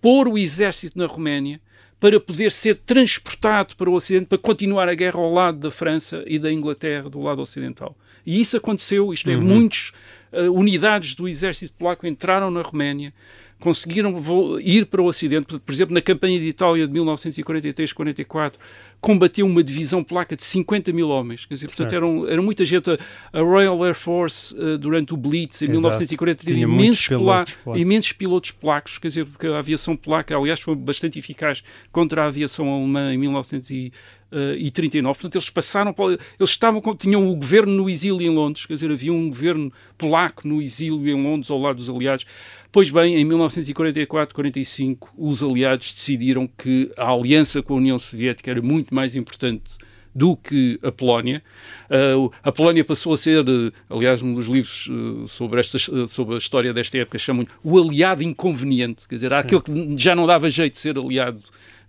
[0.01, 1.59] pôr o exército na Roménia
[1.99, 6.23] para poder ser transportado para o Ocidente para continuar a guerra ao lado da França
[6.25, 7.95] e da Inglaterra do lado ocidental.
[8.25, 9.43] E isso aconteceu, isto é, uhum.
[9.43, 9.93] muitos
[10.31, 13.13] uh, unidades do exército polaco entraram na Roménia,
[13.59, 14.15] conseguiram
[14.59, 15.59] ir para o Ocidente.
[15.59, 18.53] Por exemplo, na campanha de Itália de 1943-44,
[19.01, 21.43] combateu uma divisão polaca de 50 mil homens.
[21.45, 22.91] Quer dizer, portanto, eram, era muita gente.
[23.33, 25.77] A, Royal Air Force, uh, durante o Blitz, em Exato.
[25.77, 27.81] 1940, tinha imensos, pilotos polacos.
[27.81, 28.97] imensos pilotos polacos.
[28.99, 33.17] Quer dizer, porque a aviação polaca, aliás, foi bastante eficaz contra a aviação alemã em
[33.17, 35.17] 1940 uh, e 39.
[35.17, 35.93] Portanto, eles passaram,
[36.39, 40.47] eles estavam, tinham o governo no exílio em Londres, quer dizer, havia um governo polaco
[40.47, 42.25] no exílio em Londres ao lado dos aliados.
[42.71, 48.61] Pois bem, em 1944-45, os aliados decidiram que a aliança com a União Soviética era
[48.61, 49.77] muito mais importante
[50.13, 51.41] do que a Polónia.
[51.89, 56.35] Uh, a Polónia passou a ser, uh, aliás, um dos livros uh, sobre, esta, sobre
[56.35, 60.49] a história desta época chamam o aliado inconveniente, quer dizer, aquele que já não dava
[60.49, 61.41] jeito de ser aliado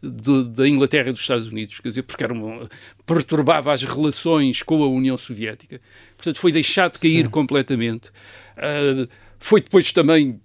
[0.02, 2.68] de, da Inglaterra e dos Estados Unidos, quer dizer, porque era uma,
[3.04, 5.80] perturbava as relações com a União Soviética.
[6.16, 7.30] Portanto, foi deixado cair Sim.
[7.30, 8.08] completamente.
[8.56, 10.40] Uh, foi depois também.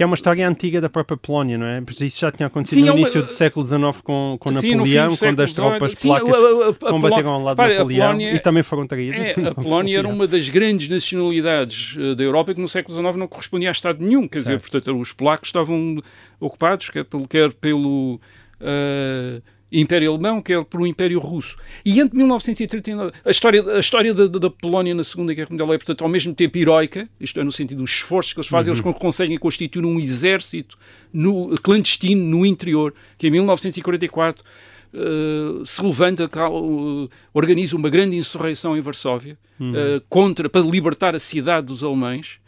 [0.00, 1.82] Que é uma história antiga da própria Polónia, não é?
[1.82, 4.74] Porque isso já tinha acontecido sim, no é início do século XIX com, com sim,
[4.74, 8.34] Napoleão, quando as tropas sim, polacas a, a, a, combateram ao lado de Napoleão Polónia,
[8.34, 9.20] e também foram traídas.
[9.20, 13.14] É, a Polónia era uma das grandes nacionalidades uh, da Europa que no século XIX
[13.14, 14.26] não correspondia a Estado nenhum.
[14.26, 14.58] Quer certo.
[14.58, 16.02] dizer, portanto, os polacos estavam
[16.40, 18.18] ocupados quer pelo, quer pelo
[18.58, 21.56] uh, Império Alemão, quer pelo Império Russo.
[21.84, 25.78] E entre 1939, a história, a história da, da, Polónia na Segunda Guerra Mundial é,
[25.78, 28.80] portanto, ao mesmo tempo heroica, isto é, no sentido dos esforços que eles fazem, uhum.
[28.80, 30.76] eles conseguem constituir um exército
[31.12, 34.44] no, clandestino no interior, que em 1944
[34.92, 39.70] Uh, se levanta, uh, organiza uma grande insurreição em Varsóvia uhum.
[39.70, 42.40] uh, contra, para libertar a cidade dos alemães.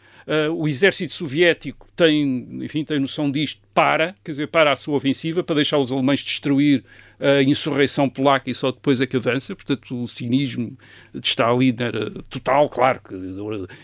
[0.55, 5.43] O exército soviético tem, enfim, tem noção disto, para, quer dizer, para a sua ofensiva,
[5.43, 6.81] para deixar os alemães destruir
[7.23, 9.55] a insurreição polaca e só depois é que avança.
[9.55, 10.77] Portanto, o cinismo
[11.13, 13.15] de Stalin era total, claro, que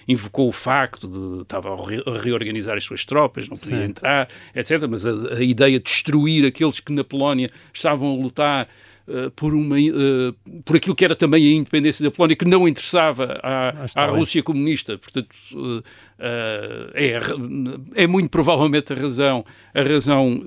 [0.08, 3.84] invocou o facto de estava a reorganizar as suas tropas, não podia Sim.
[3.86, 4.86] entrar, etc.
[4.90, 8.68] Mas a, a ideia de destruir aqueles que na Polónia estavam a lutar
[9.10, 12.68] Uh, por, uma, uh, por aquilo que era também a independência da Polónia, que não
[12.68, 15.00] interessava à, à Rússia comunista.
[15.00, 15.84] Portanto, uh,
[16.94, 17.20] é,
[18.04, 19.44] é muito provavelmente a razão,
[19.74, 20.44] a razão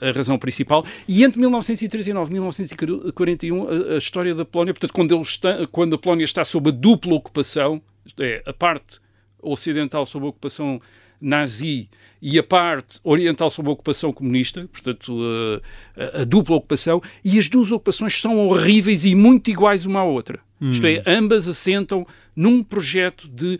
[0.00, 0.84] a razão principal.
[1.06, 5.98] E entre 1939 e 1941, a, a, história da Polónia, portanto, quando, está, quando a
[5.98, 7.80] Polónia está sob a dupla ocupação,
[8.18, 9.00] é, a parte
[9.42, 10.80] ocidental sob a ocupação
[11.20, 11.88] nazi
[12.22, 15.18] e a parte oriental sob a ocupação comunista, portanto,
[15.96, 20.04] a, a, dupla ocupação, e as duas ocupações são horríveis e muito iguais uma à
[20.04, 20.40] outra.
[20.60, 20.70] Hum.
[20.70, 22.06] Isto é, ambas assentam
[22.36, 23.58] num projeto de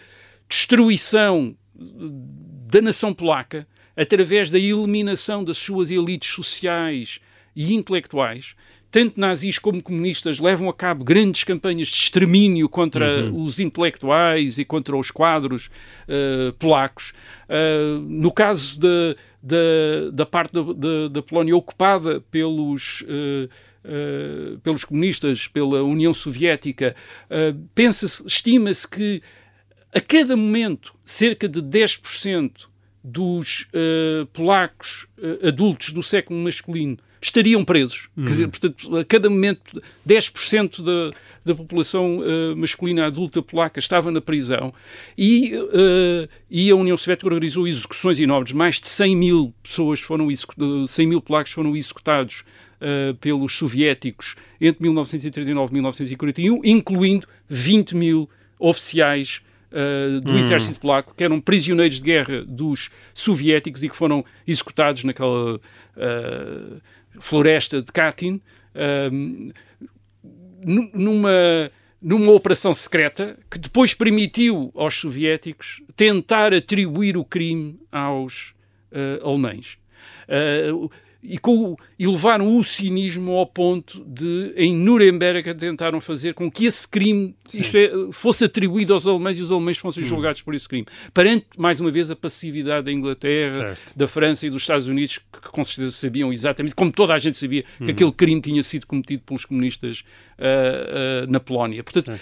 [0.48, 7.20] destruição da nação polaca através da eliminação das suas elites sociais
[7.54, 8.54] e intelectuais,
[8.90, 13.44] tanto nazis como comunistas levam a cabo grandes campanhas de extermínio contra uhum.
[13.44, 15.70] os intelectuais e contra os quadros
[16.08, 17.12] uh, polacos.
[17.48, 20.52] Uh, no caso de, de, da parte
[21.10, 23.02] da Polónia ocupada pelos.
[23.02, 23.48] Uh,
[24.62, 26.94] pelos comunistas, pela União Soviética,
[27.74, 29.22] pensa-se, estima-se que
[29.90, 32.68] a cada momento cerca de 10%
[33.02, 33.66] dos
[34.34, 35.08] polacos
[35.42, 38.08] adultos do século masculino estariam presos.
[38.16, 38.24] Uhum.
[38.24, 44.10] Quer dizer, portanto, a cada momento 10% da, da população uh, masculina adulta polaca estava
[44.10, 44.72] na prisão
[45.16, 48.52] e, uh, e a União Soviética organizou execuções enormes.
[48.52, 50.28] Mais de 100 mil pessoas foram
[50.86, 52.44] 100 mil polacos foram executados
[52.80, 60.38] uh, pelos soviéticos entre 1939 e 1941, incluindo 20 mil oficiais Uh, do hum.
[60.38, 66.80] exército polaco, que eram prisioneiros de guerra dos soviéticos e que foram executados naquela uh,
[67.18, 68.40] floresta de Katyn,
[69.12, 69.50] um,
[70.94, 71.70] numa,
[72.00, 78.54] numa operação secreta que depois permitiu aos soviéticos tentar atribuir o crime aos
[78.92, 79.78] uh, alemães.
[80.28, 80.90] Uh,
[81.22, 86.64] e, com, e levaram o cinismo ao ponto de, em Nuremberg, tentaram fazer com que
[86.64, 90.06] esse crime isto é, fosse atribuído aos alemães e os alemães fossem hum.
[90.06, 90.86] julgados por esse crime.
[91.12, 93.92] Perante, mais uma vez, a passividade da Inglaterra, certo.
[93.94, 97.18] da França e dos Estados Unidos, que, que com certeza sabiam exatamente, como toda a
[97.18, 97.90] gente sabia, que hum.
[97.90, 100.04] aquele crime tinha sido cometido pelos comunistas
[100.38, 101.84] uh, uh, na Polónia.
[101.84, 102.18] Portanto,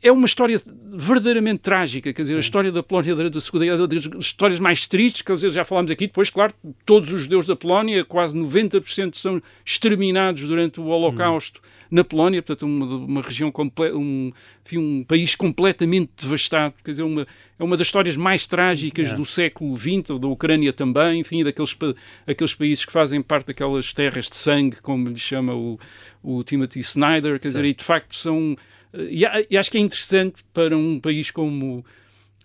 [0.00, 3.86] é uma história verdadeiramente trágica, quer dizer, a história da Polónia durante a Segunda Guerra,
[3.86, 6.54] das histórias mais tristes, quer dizer, já falámos aqui, depois, claro,
[6.86, 11.86] todos os judeus da Polónia, quase 90% são exterminados durante o Holocausto uhum.
[11.90, 13.52] na Polónia, portanto, uma, uma região,
[13.94, 14.32] um,
[14.64, 17.26] enfim, um país completamente devastado, quer dizer, uma,
[17.58, 21.76] é uma das histórias mais trágicas do século XX, ou da Ucrânia também, enfim, daqueles
[22.24, 25.76] aqueles países que fazem parte daquelas terras de sangue, como lhe chama o,
[26.22, 27.48] o Timothy Snyder, quer Sim.
[27.48, 28.56] dizer, e de facto são
[28.94, 31.84] e, e acho que é interessante para um país como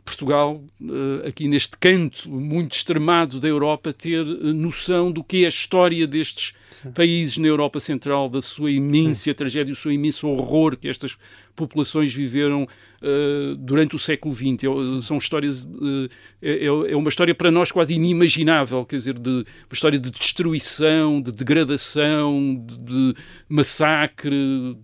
[0.03, 5.45] Portugal, eh, aqui neste canto muito extremado da Europa, ter eh, noção do que é
[5.45, 6.91] a história destes Sim.
[6.91, 9.33] países na Europa Central, da sua imensa Sim.
[9.33, 11.17] tragédia, do seu imenso horror que estas
[11.55, 12.67] populações viveram
[13.03, 14.63] uh, durante o século XX.
[14.63, 15.63] É, são histórias.
[15.63, 16.09] Uh,
[16.41, 21.21] é, é, uma história para nós quase inimaginável, quer dizer, de, uma história de destruição,
[21.21, 23.13] de degradação, de, de
[23.47, 24.77] massacre,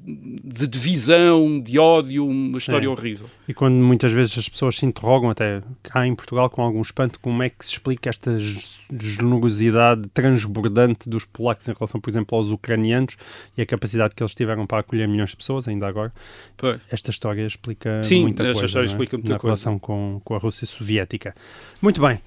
[0.44, 2.94] de divisão, de ódio, uma história Sim.
[2.94, 3.30] horrível.
[3.48, 7.20] E quando muitas vezes as pessoas se interrogam, até cá em Portugal, com algum espanto,
[7.20, 12.52] como é que se explica esta generosidade transbordante dos polacos em relação, por exemplo, aos
[12.52, 13.16] ucranianos
[13.58, 16.14] e a capacidade que eles tiveram para acolher milhões de pessoas, ainda agora.
[16.58, 16.80] Pois.
[16.90, 18.66] Esta história explica Sim, muita esta coisa.
[18.66, 18.90] história é?
[18.90, 19.48] explica muita Na coisa.
[19.48, 21.36] relação com, com a Rússia soviética.
[21.82, 22.22] Muito bem.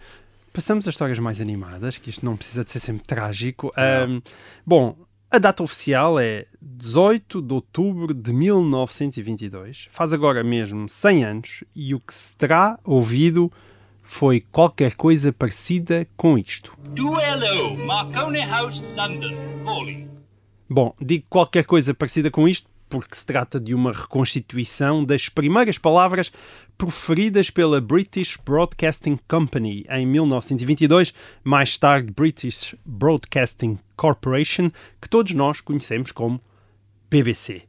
[0.53, 3.73] Passamos a histórias mais animadas, que isto não precisa de ser sempre trágico.
[4.09, 4.21] Um,
[4.67, 4.97] bom,
[5.31, 9.89] a data oficial é 18 de outubro de 1922.
[9.91, 13.51] Faz agora mesmo 100 anos e o que se terá ouvido
[14.03, 16.77] foi qualquer coisa parecida com isto.
[16.95, 20.07] Duello, Marconi House, London.
[20.69, 25.79] Bom, digo qualquer coisa parecida com isto porque se trata de uma reconstituição das primeiras
[25.79, 26.31] palavras
[26.77, 35.63] proferidas pela British Broadcasting Company em 1922, mais tarde British Broadcasting Corporation, que todos nós
[35.63, 36.39] conhecemos como
[37.09, 37.63] BBC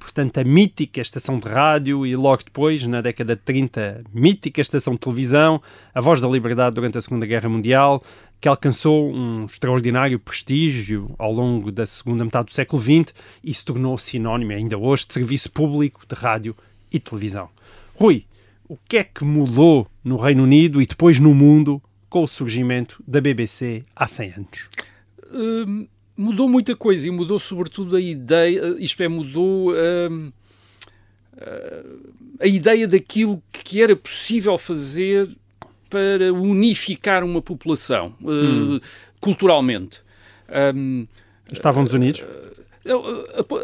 [0.00, 4.94] portanto, a mítica estação de rádio e logo depois, na década de 30, mítica estação
[4.94, 5.62] de televisão,
[5.94, 8.02] a voz da liberdade durante a Segunda Guerra Mundial,
[8.40, 13.64] que alcançou um extraordinário prestígio ao longo da segunda metade do século XX e se
[13.64, 16.56] tornou sinónimo ainda hoje de serviço público de rádio
[16.90, 17.50] e televisão.
[17.94, 18.24] Rui,
[18.66, 23.02] o que é que mudou no Reino Unido e depois no mundo com o surgimento
[23.06, 24.68] da BBC há 100 anos?
[25.32, 25.86] Hum,
[26.20, 30.30] mudou muita coisa e mudou sobretudo a ideia, isto é, mudou hum,
[32.38, 35.28] a ideia daquilo que era possível fazer
[35.88, 38.76] para unificar uma população hum.
[38.76, 38.80] uh,
[39.20, 40.00] culturalmente.
[40.74, 41.06] Um,
[41.50, 42.20] Estavam nos Unidos?
[42.20, 42.50] Uh,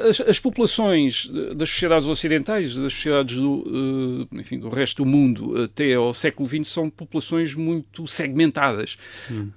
[0.09, 5.95] as, as, populações das sociedades ocidentais, das sociedades do, enfim, do resto do mundo até
[5.95, 8.99] ao século XX são populações muito segmentadas.
[9.31, 9.49] Hum.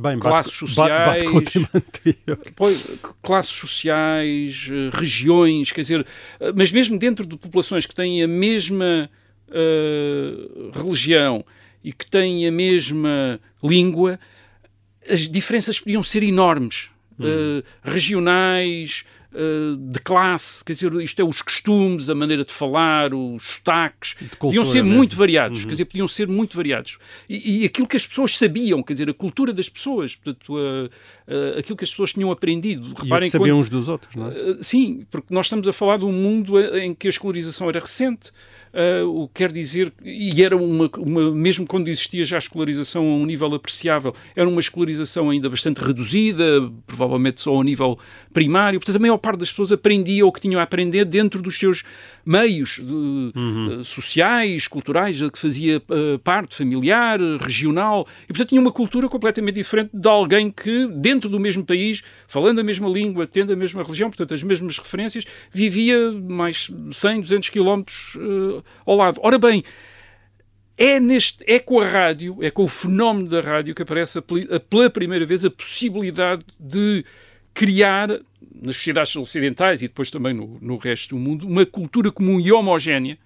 [0.00, 2.18] Bem, classes sociais, bate, bate
[2.54, 2.80] pois,
[3.20, 6.06] classes sociais, regiões, quer dizer,
[6.54, 9.10] mas mesmo dentro de populações que têm a mesma
[9.48, 11.44] uh, religião
[11.82, 14.20] e que têm a mesma língua,
[15.10, 16.90] as diferenças podiam ser enormes.
[17.18, 17.24] Hum.
[17.24, 19.04] Uh, regionais,
[19.38, 24.16] uh, de classe, quer dizer, isto é, os costumes, a maneira de falar, os sotaques,
[24.38, 24.96] podiam ser mesmo.
[24.96, 25.66] muito variados, uhum.
[25.66, 26.98] quer dizer, podiam ser muito variados.
[27.28, 30.86] E, e, aquilo que as pessoas sabiam, quer dizer, a cultura das pessoas, portanto, uh,
[30.86, 32.92] uh, aquilo que as pessoas tinham aprendido.
[32.94, 34.62] Reparem e sabiam quando, uns dos outros, não é?
[34.62, 38.32] sim, porque nós estamos a falar de um mundo em que a escolarização era recente,
[39.06, 43.14] o que quer dizer, e era uma, uma, mesmo quando existia já a escolarização a
[43.14, 47.98] um nível apreciável, era uma escolarização ainda bastante reduzida, provavelmente só a nível
[48.32, 51.58] primário, portanto a maior parte das pessoas aprendia o que tinham a aprender dentro dos
[51.58, 51.84] seus
[52.24, 53.80] meios uhum.
[53.80, 59.54] uh, sociais, culturais, que fazia uh, parte, familiar, regional, e portanto tinha uma cultura completamente
[59.54, 63.82] diferente de alguém que, dentro do mesmo país, falando a mesma língua, tendo a mesma
[63.82, 69.20] religião, portanto as mesmas referências, vivia mais 100, 200 quilómetros uh, ao lado.
[69.22, 69.62] Ora bem,
[70.76, 74.20] é, neste, é com a rádio, é com o fenómeno da rádio que aparece
[74.70, 77.04] pela primeira vez a possibilidade de
[77.52, 78.08] criar,
[78.62, 82.52] nas sociedades ocidentais e depois também no, no resto do mundo, uma cultura comum e
[82.52, 83.18] homogénea,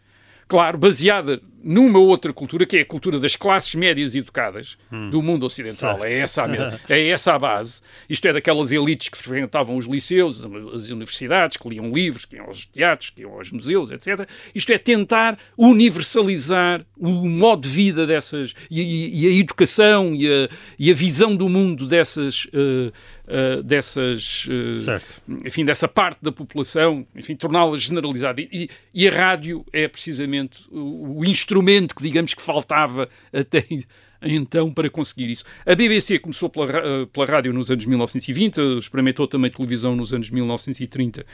[0.48, 5.10] claro, baseada numa outra cultura, que é a cultura das classes médias educadas hum.
[5.10, 6.04] do mundo ocidental.
[6.04, 6.48] É essa, a,
[6.88, 7.80] é essa a base.
[8.08, 10.42] Isto é daquelas elites que frequentavam os liceus,
[10.74, 14.28] as universidades, que liam livros, que iam aos teatros, que iam aos museus, etc.
[14.54, 20.48] Isto é tentar universalizar o modo de vida dessas, e, e a educação e a,
[20.78, 22.92] e a, visão do mundo dessas, uh,
[23.28, 25.00] uh, dessas uh,
[25.44, 28.40] enfim, dessa parte da população, enfim, torná-la generalizada.
[28.40, 33.64] E, e, a rádio é precisamente o, o instrumento instrumento que digamos que faltava até
[34.22, 35.44] então para conseguir isso.
[35.66, 40.30] A BBC começou pela, eh, pela rádio nos anos 1920, experimentou também televisão nos anos
[40.30, 41.26] 1930,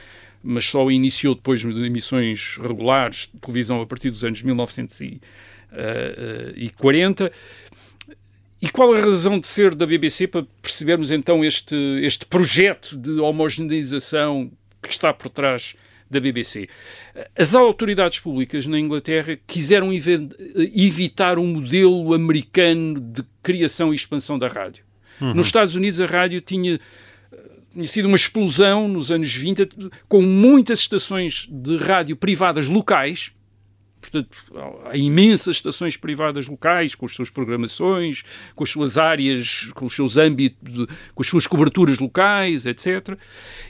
[0.43, 7.31] mas só iniciou depois de emissões regulares de televisão a partir dos anos 1940.
[8.61, 13.11] E qual a razão de ser da BBC para percebermos então este, este projeto de
[13.11, 14.51] homogeneização
[14.81, 15.75] que está por trás
[16.09, 16.67] da BBC?
[17.37, 24.47] As autoridades públicas na Inglaterra quiseram evitar um modelo americano de criação e expansão da
[24.47, 24.83] rádio.
[25.21, 25.33] Uhum.
[25.33, 26.79] Nos Estados Unidos a rádio tinha
[27.71, 29.69] tinha sido uma explosão nos anos 20,
[30.07, 33.31] com muitas estações de rádio privadas locais,
[34.09, 34.37] Portanto,
[34.85, 38.23] há imensas estações privadas locais, com as suas programações,
[38.55, 43.17] com as suas áreas, com os seus âmbitos, com as suas coberturas locais, etc.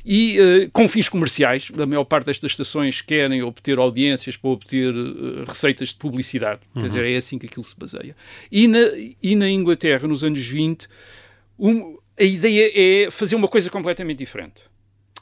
[0.06, 1.72] E uh, com fins comerciais.
[1.78, 6.62] A maior parte destas estações querem obter audiências para obter uh, receitas de publicidade.
[6.74, 6.82] Uhum.
[6.82, 8.16] Quer dizer, é assim que aquilo se baseia.
[8.52, 8.80] E na,
[9.22, 10.88] e na Inglaterra, nos anos 20,
[11.58, 14.69] um, a ideia é fazer uma coisa completamente diferente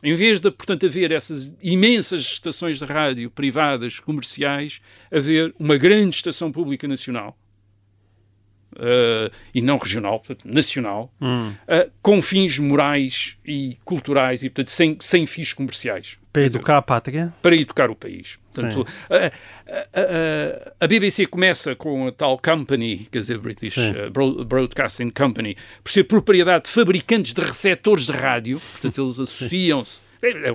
[0.03, 4.81] em vez de, portanto, haver essas imensas estações de rádio privadas, comerciais,
[5.11, 7.37] haver uma grande estação pública nacional,
[8.77, 11.49] uh, e não regional, portanto, nacional, hum.
[11.49, 16.17] uh, com fins morais e culturais e, portanto, sem, sem fins comerciais.
[16.37, 17.33] Para educar a pátria?
[17.41, 18.37] Para educar o país.
[18.53, 19.27] Portanto, a,
[19.99, 25.91] a, a, BBC começa com a tal company, quer dizer, British uh, Broadcasting Company, por
[25.91, 30.01] ser propriedade de fabricantes de receptores de rádio, portanto, eles associam-se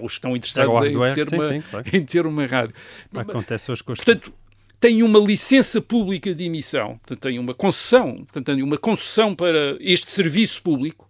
[0.03, 1.87] os estão interessados em ter, sim, uma, sim, claro.
[1.93, 2.75] em ter uma rádio.
[3.15, 4.33] Acontece hoje com Portanto,
[4.81, 9.77] tem uma licença pública de emissão, portanto, tem uma concessão, portanto, tem uma concessão para
[9.81, 11.09] este serviço público,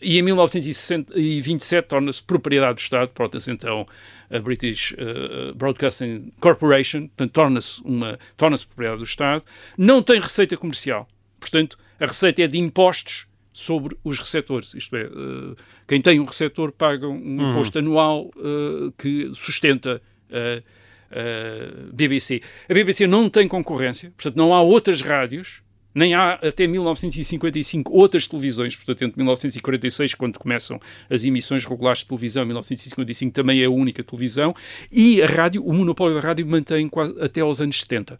[0.00, 3.86] e em 1927 torna-se propriedade do Estado, torna-se então
[4.30, 9.44] a British uh, Broadcasting Corporation, portanto, torna-se uma torna-se propriedade do Estado,
[9.76, 11.06] não tem receita comercial,
[11.38, 16.24] portanto, a receita é de impostos sobre os receptores, isto é, uh, quem tem um
[16.24, 17.50] receptor paga um hum.
[17.50, 20.00] imposto anual uh, que sustenta
[20.32, 22.40] a BBC.
[22.68, 25.60] A BBC não tem concorrência, portanto, não há outras rádios,
[25.94, 32.06] nem há até 1955 outras televisões, portanto, entre 1946, quando começam as emissões regulares de
[32.06, 34.54] televisão, 1955 também é a única televisão,
[34.90, 38.18] e a rádio, o monopólio da rádio mantém quase até aos anos 70.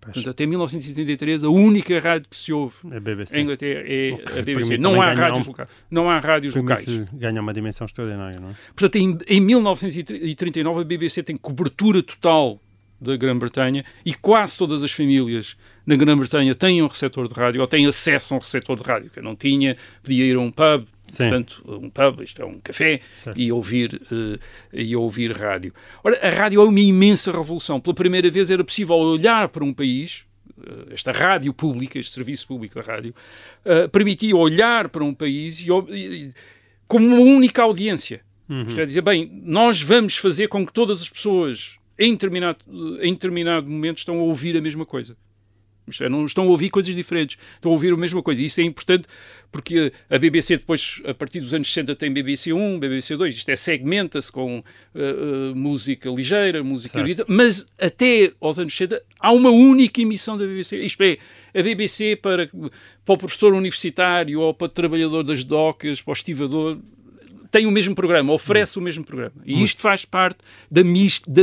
[0.00, 2.76] Portanto, até 1973, a única rádio que se ouve
[3.36, 4.78] em Inglaterra é a BBC.
[4.78, 5.68] Não há, rádios um, locais.
[5.90, 6.86] não há rádios locais.
[7.12, 8.54] Ganha uma dimensão extraordinária, não é?
[8.74, 12.60] Portanto, em, em 1939, a BBC tem cobertura total
[13.00, 17.66] da Grã-Bretanha e quase todas as famílias na Grã-Bretanha têm um receptor de rádio ou
[17.66, 19.10] têm acesso a um receptor de rádio.
[19.10, 21.24] Que não tinha, podia ir a um pub, Sim.
[21.24, 23.00] portanto, um pub, isto é um café,
[23.36, 24.38] e ouvir, uh,
[24.72, 25.72] e ouvir rádio.
[26.02, 27.80] Ora, a rádio é uma imensa revolução.
[27.80, 30.24] Pela primeira vez era possível olhar para um país,
[30.58, 33.14] uh, esta rádio pública, este serviço público da rádio,
[33.64, 36.32] uh, permitia olhar para um país e, e,
[36.86, 38.20] como uma única audiência.
[38.48, 38.66] Uhum.
[38.66, 42.58] Isto é dizer, bem, nós vamos fazer com que todas as pessoas em determinado,
[43.02, 45.16] em determinado momento estão a ouvir a mesma coisa.
[46.00, 48.42] É, não estão a ouvir coisas diferentes, estão a ouvir a mesma coisa.
[48.42, 49.06] E isso é importante
[49.50, 53.48] porque a BBC depois, a partir dos anos 60, tem BBC 1, BBC 2, isto
[53.48, 54.62] é, segmenta-se com uh,
[54.94, 60.44] uh, música ligeira, música erudita, mas até aos anos 60 há uma única emissão da
[60.46, 60.76] BBC.
[60.78, 61.16] Isto é,
[61.54, 66.12] a BBC para, para o professor universitário ou para o trabalhador das docas, para o
[66.12, 66.78] estivador,
[67.50, 68.82] tem o mesmo programa, oferece hum.
[68.82, 69.34] o mesmo programa.
[69.44, 70.38] E isto faz parte
[70.70, 71.42] da, da,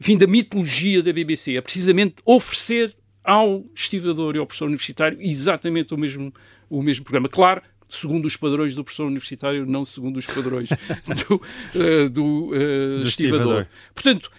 [0.00, 1.56] enfim, da mitologia da BBC.
[1.56, 6.32] É precisamente oferecer ao estivador e ao professor universitário exatamente o mesmo,
[6.68, 7.28] o mesmo programa.
[7.28, 10.68] Claro, segundo os padrões do professor universitário, não segundo os padrões
[11.28, 13.66] do, uh, do, uh, do estivador.
[13.94, 14.30] Portanto,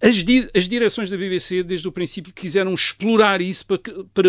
[0.00, 3.78] as, di as direções da BBC, desde o princípio, quiseram explorar isso para,
[4.14, 4.28] para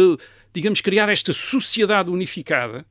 [0.54, 2.86] digamos, criar esta sociedade unificada.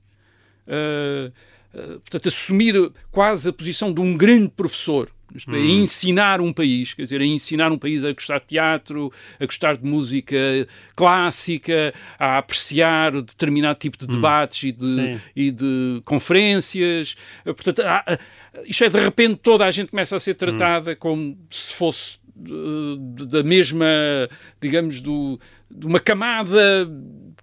[0.66, 1.32] Uh,
[1.72, 5.82] portanto, assumir quase a posição de um grande professor isto é, hum.
[5.82, 9.76] ensinar um país, quer dizer, a ensinar um país a gostar de teatro, a gostar
[9.76, 10.36] de música
[10.96, 14.16] clássica, a apreciar determinado tipo de hum.
[14.16, 17.16] debates e, de, e de conferências.
[17.44, 18.18] Portanto, há,
[18.64, 20.96] isto é, de repente toda a gente começa a ser tratada hum.
[20.98, 22.96] como se fosse uh,
[23.26, 23.86] da mesma,
[24.60, 25.38] digamos, do,
[25.70, 26.88] de uma camada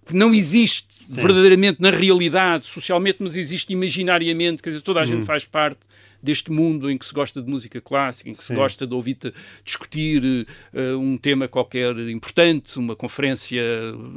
[0.05, 1.21] que não existe Sim.
[1.21, 5.25] verdadeiramente na realidade, socialmente, mas existe imaginariamente, quer dizer, toda a gente hum.
[5.25, 5.79] faz parte
[6.21, 8.47] deste mundo em que se gosta de música clássica, em que Sim.
[8.47, 9.17] se gosta de ouvir
[9.63, 13.61] discutir uh, um tema qualquer importante, uma conferência,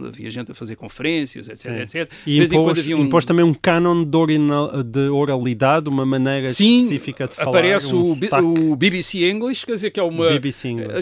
[0.07, 1.99] havia gente a fazer conferências, etc, Sim.
[2.01, 2.13] etc.
[2.27, 3.05] E impôs, um...
[3.05, 7.51] impôs, também um canon de oralidade, uma maneira Sim, específica de falar.
[7.51, 10.27] aparece um o, o, BBC English, quer dizer, que é uma,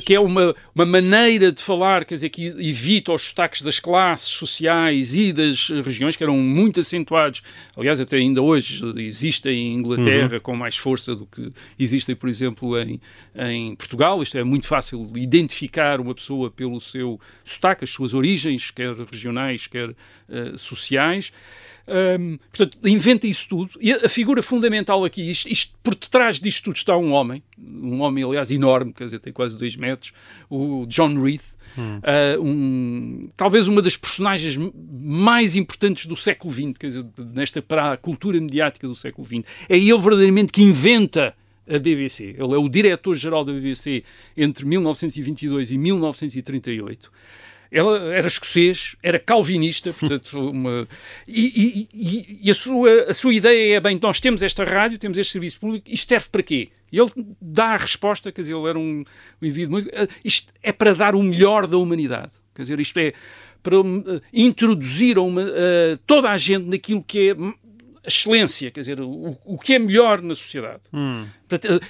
[0.04, 4.28] que é uma, uma maneira de falar, quer dizer, que evita os sotaques das classes
[4.28, 7.42] sociais e das regiões que eram muito acentuados.
[7.76, 10.40] Aliás, até ainda hoje existem em Inglaterra uhum.
[10.40, 13.00] com mais força do que existem, por exemplo, em,
[13.34, 14.22] em Portugal.
[14.22, 19.66] Isto é muito fácil identificar uma pessoa pelo seu sotaque, as suas origens, quer regionais,
[19.66, 21.32] quer uh, sociais.
[21.88, 23.70] Um, portanto, inventa isso tudo.
[23.80, 28.02] E a figura fundamental aqui, isto, isto, por detrás disto tudo está um homem, um
[28.02, 30.12] homem, aliás, enorme, quer dizer, tem quase dois metros,
[30.50, 31.40] o John Reed,
[31.78, 31.98] Hum.
[31.98, 34.58] Uh, um, talvez uma das personagens
[35.00, 39.44] mais importantes do século XX, quer dizer, nesta, para a cultura mediática do século XX.
[39.68, 41.34] É ele verdadeiramente que inventa
[41.68, 42.34] a BBC.
[42.38, 44.02] Ele é o diretor-geral da BBC
[44.36, 47.12] entre 1922 e 1938.
[47.70, 50.88] Ela era escocês, era calvinista, portanto, uma...
[51.26, 55.18] e, e, e, a, sua, a sua ideia é, bem, nós temos esta rádio, temos
[55.18, 56.68] este serviço público, isto serve para quê?
[56.90, 57.10] E ele
[57.40, 59.04] dá a resposta, quer dizer, ele era um,
[59.42, 59.90] um indivíduo muito...
[59.94, 62.32] Ah, isto é para dar o melhor da humanidade.
[62.54, 63.12] Quer dizer, isto é
[63.62, 69.00] para uh, introduzir uma, uh, toda a gente naquilo que é a excelência, quer dizer,
[69.00, 70.80] o, o que é melhor na sociedade.
[70.92, 71.26] Hum.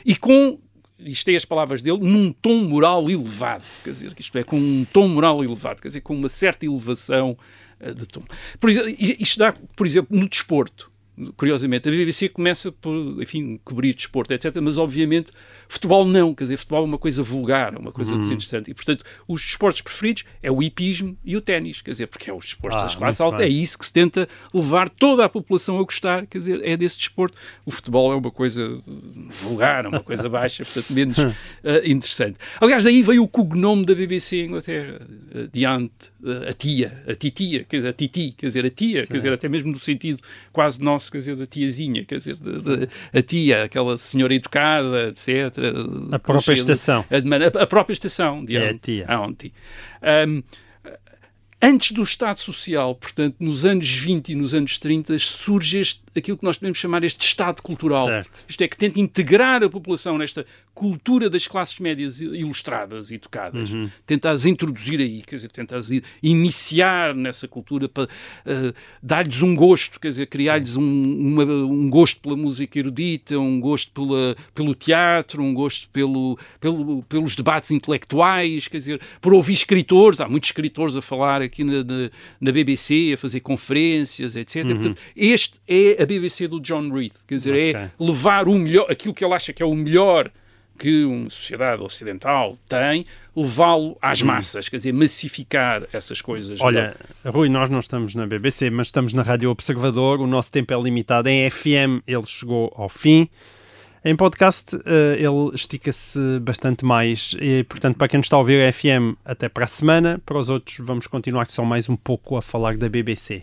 [0.04, 0.58] E com
[0.98, 4.86] isto é as palavras dele, num tom moral elevado, quer dizer, isto é, com um
[4.92, 7.36] tom moral elevado, quer dizer, com uma certa elevação
[7.80, 8.22] uh, de tom.
[8.58, 10.90] Por, isto dá, por exemplo, no desporto
[11.36, 14.56] curiosamente, a BBC começa por, enfim, cobrir desporto, etc.
[14.60, 15.32] Mas, obviamente,
[15.68, 16.34] futebol não.
[16.34, 18.20] Quer dizer, futebol é uma coisa vulgar, é uma coisa hum.
[18.20, 18.70] desinteressante.
[18.70, 21.82] E, portanto, os desportos preferidos é o hipismo e o ténis.
[21.82, 23.40] Quer dizer, porque é os desportos ah, das classes altas.
[23.40, 26.26] É isso que se tenta levar toda a população a gostar.
[26.26, 27.36] Quer dizer, é desse desporto.
[27.64, 28.80] O futebol é uma coisa
[29.42, 31.32] vulgar, é uma coisa baixa, portanto, menos uh,
[31.84, 32.38] interessante.
[32.60, 35.00] Aliás, daí veio o cognome da BBC em Inglaterra.
[35.34, 39.00] Uh, diante, uh, a tia, a titia, quer dizer, a titi, quer dizer, a tia,
[39.02, 39.06] Sim.
[39.06, 40.20] quer dizer, até mesmo no sentido
[40.52, 45.08] quase nosso quer dizer, da tiazinha, quer dizer, de, de, a tia, aquela senhora educada,
[45.08, 45.28] etc.
[46.12, 47.04] A própria estação.
[47.10, 49.04] A, a, própria estação, de é a tia.
[49.08, 49.52] Aonde.
[50.28, 50.42] Um,
[51.60, 56.38] antes do Estado Social, portanto, nos anos 20 e nos anos 30, surge este, aquilo
[56.38, 58.06] que nós podemos chamar este Estado cultural.
[58.06, 58.44] Certo.
[58.48, 60.46] Isto é, que tenta integrar a população nesta
[60.78, 63.72] cultura das classes médias ilustradas e tocadas.
[63.72, 63.90] Uhum.
[64.06, 65.90] Tenta-as introduzir aí, quer dizer, tenta-as
[66.22, 68.72] iniciar nessa cultura para uh,
[69.02, 74.36] dar-lhes um gosto, quer dizer, criar-lhes um, um gosto pela música erudita, um gosto pela,
[74.54, 80.20] pelo teatro, um gosto pelo, pelo, pelos debates intelectuais, quer dizer, por ouvir escritores.
[80.20, 82.10] Há muitos escritores a falar aqui na, na,
[82.40, 84.64] na BBC, a fazer conferências, etc.
[84.64, 84.74] Uhum.
[84.74, 87.82] Portanto, este é a BBC do John Reed, quer dizer, é okay.
[87.82, 90.30] é levar o melhor, aquilo que ele acha que é o melhor
[90.78, 93.04] que uma sociedade ocidental tem,
[93.34, 94.26] levá-lo às hum.
[94.26, 96.60] massas, quer dizer, massificar essas coisas.
[96.60, 100.72] Olha, Rui, nós não estamos na BBC, mas estamos na Rádio Observador, o nosso tempo
[100.72, 101.28] é limitado.
[101.28, 103.28] Em FM ele chegou ao fim.
[104.04, 104.80] Em podcast uh,
[105.16, 109.64] ele estica-se bastante mais e, portanto, para quem nos está a ouvir FM, até para
[109.64, 110.22] a semana.
[110.24, 113.42] Para os outros, vamos continuar só mais um pouco a falar da BBC.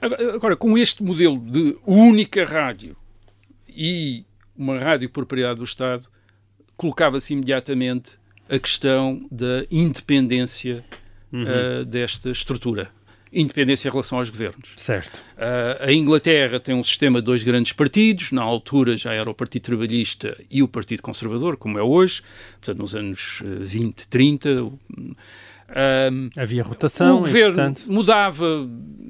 [0.00, 2.94] Agora, agora com este modelo de única rádio
[3.68, 4.24] e
[4.56, 6.06] uma rádio propriedade do Estado,
[6.76, 8.12] colocava-se imediatamente
[8.48, 10.84] a questão da independência
[11.32, 11.44] uhum.
[11.44, 12.90] uh, desta estrutura.
[13.32, 14.72] Independência em relação aos governos.
[14.76, 15.16] Certo.
[15.36, 19.34] Uh, a Inglaterra tem um sistema de dois grandes partidos, na altura já era o
[19.34, 22.22] Partido Trabalhista e o Partido Conservador, como é hoje,
[22.60, 24.72] portanto, nos anos 20, eh, 30.
[25.68, 27.16] Um, Havia rotação.
[27.16, 27.82] O governo portanto...
[27.86, 28.68] mudava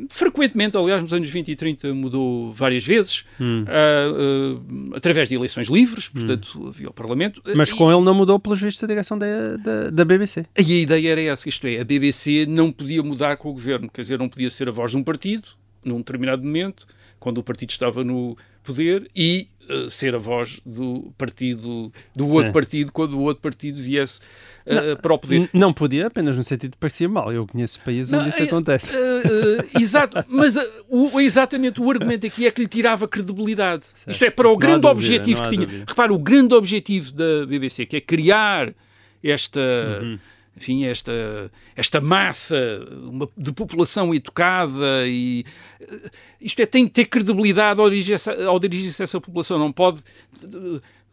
[0.09, 3.65] frequentemente, aliás, nos anos 20 e 30 mudou várias vezes, hum.
[3.65, 6.69] uh, uh, através de eleições livres, portanto hum.
[6.69, 7.43] havia o Parlamento.
[7.55, 10.47] Mas com ele não mudou, pelos vistos, a direção da, da, da, BBC.
[10.59, 13.89] E a ideia era essa, isto é, a BBC não podia mudar com o governo,
[13.91, 15.49] quer dizer, não podia ser a voz de um partido,
[15.85, 16.87] num determinado momento,
[17.27, 22.47] quando o partido estava no poder, e uh, ser a voz do partido, do outro
[22.47, 22.53] Sim.
[22.53, 24.21] partido, quando o outro partido viesse
[24.65, 25.51] uh, para o poder.
[25.53, 27.33] Não podia, apenas no sentido de parecia mal.
[27.33, 28.95] Eu conheço países não, onde isso é, acontece.
[28.95, 30.55] Uh, exato, mas
[30.89, 33.87] o, exatamente o argumento aqui é que lhe tirava credibilidade.
[33.87, 34.11] Certo.
[34.11, 35.67] Isto é, para o grande dúvida, objetivo que tinha.
[35.67, 35.85] Dúvida.
[35.89, 38.73] Repara, o grande objetivo da BBC, que é criar
[39.21, 39.61] esta.
[40.01, 40.19] Uhum
[40.57, 42.81] enfim, esta, esta massa
[43.37, 45.45] de população educada e
[46.41, 50.01] isto é, tem que ter credibilidade ao dirigir-se a, dirigir a essa população, não pode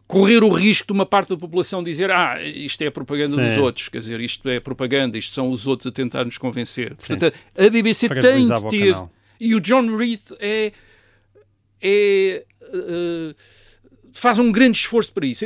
[0.06, 3.48] correr o risco de uma parte da população dizer ah, isto é a propaganda Sim.
[3.48, 6.94] dos outros, quer dizer, isto é propaganda, isto são os outros a tentar nos convencer.
[6.98, 7.08] Sim.
[7.08, 8.96] Portanto, a BBC tem de ter...
[9.38, 10.72] E o John Reed é...
[11.82, 13.34] é uh,
[14.14, 15.44] faz um grande esforço para isso.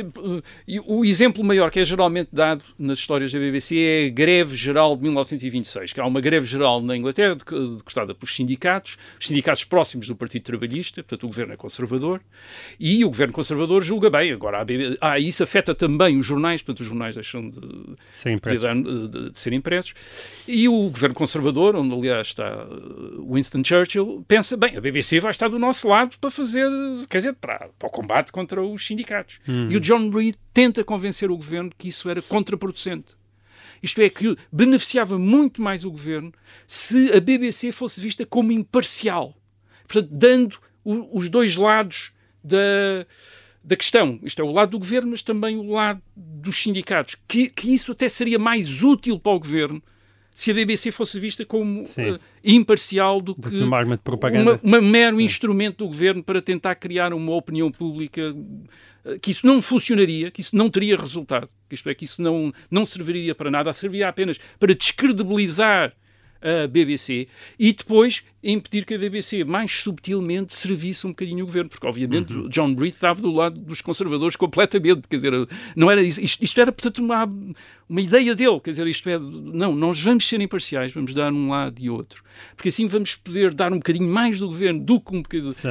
[0.67, 4.55] E o exemplo maior que é geralmente dado nas histórias da BBC é a greve
[4.55, 9.63] geral de 1926, que há uma greve geral na Inglaterra decretada pelos sindicatos, os sindicatos
[9.63, 12.21] próximos do Partido Trabalhista, portanto o governo é conservador,
[12.79, 14.31] e o governo conservador julga bem.
[14.31, 18.83] Agora, a BBC, ah, isso afeta também os jornais, portanto os jornais deixam de, de,
[18.83, 19.93] de, de ser impressos,
[20.47, 22.67] e o governo conservador, onde aliás está
[23.27, 26.69] Winston Churchill, pensa, bem, a BBC vai estar do nosso lado para fazer,
[27.09, 29.39] quer dizer, para, para o combate contra os sindicatos.
[29.47, 29.71] Uhum.
[29.71, 33.17] E o John Reed tenta convencer o governo que isso era contraproducente.
[33.81, 36.33] Isto é, que beneficiava muito mais o governo
[36.67, 39.35] se a BBC fosse vista como imparcial.
[39.87, 42.11] Portanto, dando o, os dois lados
[42.43, 43.05] da,
[43.63, 44.19] da questão.
[44.23, 47.15] Isto é, o lado do governo, mas também o lado dos sindicatos.
[47.27, 49.81] Que, que isso até seria mais útil para o governo
[50.39, 54.53] se a BBC fosse vista como uh, imparcial do que uma, arma de propaganda.
[54.63, 55.23] uma, uma mero Sim.
[55.23, 60.39] instrumento do governo para tentar criar uma opinião pública uh, que isso não funcionaria, que
[60.39, 64.07] isso não teria resultado, que isto é, que isso não, não serviria para nada, serviria
[64.07, 65.93] apenas para descredibilizar
[66.41, 67.27] a BBC
[67.59, 72.33] e depois impedir que a BBC mais subtilmente servisse um bocadinho o governo, porque obviamente
[72.33, 72.49] uhum.
[72.49, 75.33] John Reed estava do lado dos conservadores completamente, quer dizer,
[75.75, 77.29] não era isto, isto era portanto uma,
[77.89, 81.49] uma ideia dele, quer dizer, isto é, não, nós vamos ser imparciais, vamos dar um
[81.49, 82.23] lado e outro,
[82.55, 85.21] porque assim vamos poder dar um bocadinho mais do governo do que, um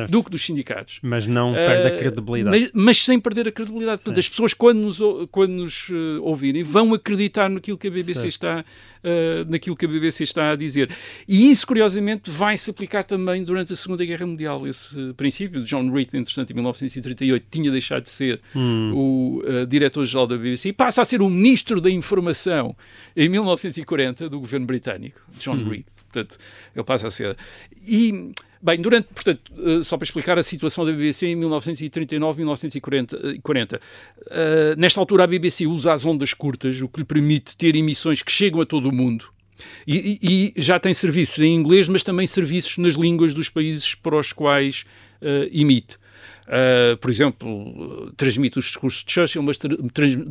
[0.08, 0.98] do que dos sindicatos.
[1.02, 2.60] Mas não perde uh, a credibilidade.
[2.60, 4.02] Mas, mas, sem perder a credibilidade.
[4.02, 4.98] Portanto, as pessoas quando nos,
[5.30, 8.32] quando nos uh, ouvirem vão acreditar naquilo que a BBC certo.
[8.32, 10.90] está uh, naquilo que a BBC está a dizer.
[11.26, 14.66] E isso, curiosamente, vai se aplicar também durante a Segunda Guerra Mundial.
[14.66, 18.92] Esse princípio de John Reed, entretanto, em 1938, tinha deixado de ser hum.
[18.94, 22.76] o uh, diretor-geral da BBC e passa a ser o ministro da Informação
[23.16, 25.68] em 1940 do governo britânico, John hum.
[25.68, 25.84] Reed.
[26.10, 26.38] Portanto,
[26.74, 27.36] ele passa a ser.
[27.86, 28.32] E,
[28.62, 33.80] bem, durante, portanto, uh, só para explicar a situação da BBC em 1939, 1940, uh,
[34.76, 38.32] nesta altura a BBC usa as ondas curtas, o que lhe permite ter emissões que
[38.32, 39.30] chegam a todo o mundo
[39.86, 40.18] e,
[40.56, 44.32] e, já tem serviços em inglês, mas também serviços nas línguas dos países para os
[44.32, 44.84] quais
[45.22, 45.96] uh, emite.
[46.48, 49.68] Uh, por exemplo, transmite os discursos de Churchill, mas tra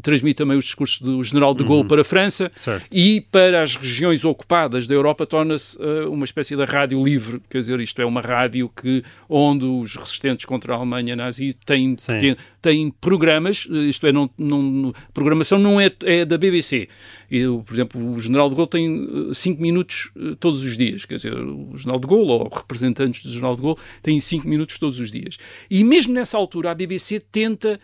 [0.01, 1.87] transmite também os discursos do general de Gaulle uhum.
[1.87, 2.87] para a França certo.
[2.91, 7.59] e para as regiões ocupadas da Europa torna-se uh, uma espécie de rádio livre, quer
[7.59, 12.35] dizer, isto é uma rádio que onde os resistentes contra a Alemanha nazi têm, têm,
[12.63, 16.87] têm programas, isto é, não, não, programação não é, é da BBC,
[17.29, 20.09] eu, por exemplo, o general de Gaulle tem 5 eh, minutos
[20.39, 21.03] todos os dias.
[21.03, 24.77] Quer dizer, o general de Gaulle ou representantes do general de Gaulle têm 5 minutos
[24.77, 25.37] todos os dias.
[25.69, 27.79] E mesmo nessa altura, a BBC tenta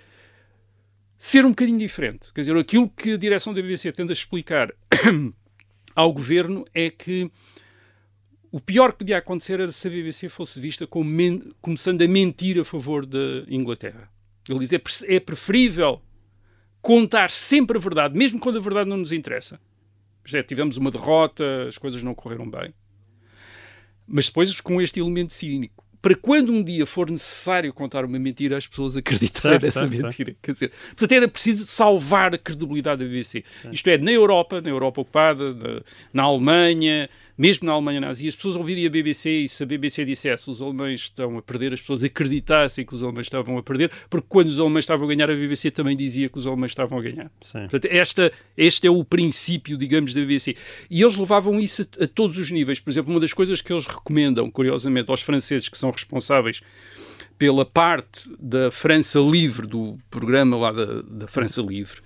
[1.18, 2.34] ser um bocadinho diferente.
[2.34, 4.74] Quer dizer, aquilo que a direção da BBC tenta explicar
[5.96, 7.32] ao governo é que
[8.52, 11.10] o pior que podia acontecer era se a BBC fosse vista como
[11.62, 14.12] começando a mentir a favor da Inglaterra.
[14.48, 16.02] Ele diz: é, é preferível
[16.82, 19.60] contar sempre a verdade, mesmo quando a verdade não nos interessa.
[20.26, 22.74] Já tivemos uma derrota, as coisas não correram bem.
[24.06, 25.83] Mas depois com este elemento cínico.
[26.04, 30.32] Para quando um dia for necessário contar uma mentira, as pessoas acreditarem nessa certo, mentira.
[30.32, 30.38] Certo.
[30.42, 33.42] Quer dizer, portanto, era preciso salvar a credibilidade da BBC.
[33.62, 33.74] Certo.
[33.74, 35.82] Isto é, na Europa, na Europa ocupada, na,
[36.12, 40.06] na Alemanha, mesmo na Alemanha nazi, as pessoas ouvirem a BBC e se a BBC
[40.06, 43.92] dissesse os alemães estão a perder, as pessoas acreditassem que os alemães estavam a perder,
[44.10, 46.98] porque quando os alemães estavam a ganhar, a BBC também dizia que os alemães estavam
[46.98, 47.32] a ganhar.
[47.42, 47.60] Sim.
[47.62, 50.56] Portanto, esta, este é o princípio, digamos, da BBC.
[50.90, 52.80] E eles levavam isso a, a todos os níveis.
[52.80, 56.62] Por exemplo, uma das coisas que eles recomendam, curiosamente, aos franceses que são responsáveis
[57.38, 62.02] pela parte da França Livre, do programa lá da, da França Livre,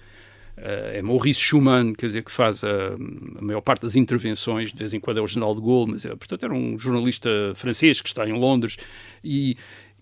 [0.58, 2.96] é Maurice Schumann, quer dizer, que faz a,
[3.38, 6.06] a, maior parte das intervenções, de vez em quando é o general de Gaulle, mas
[6.06, 8.78] é, portanto era um jornalista francês que está em Londres
[9.24, 9.56] e,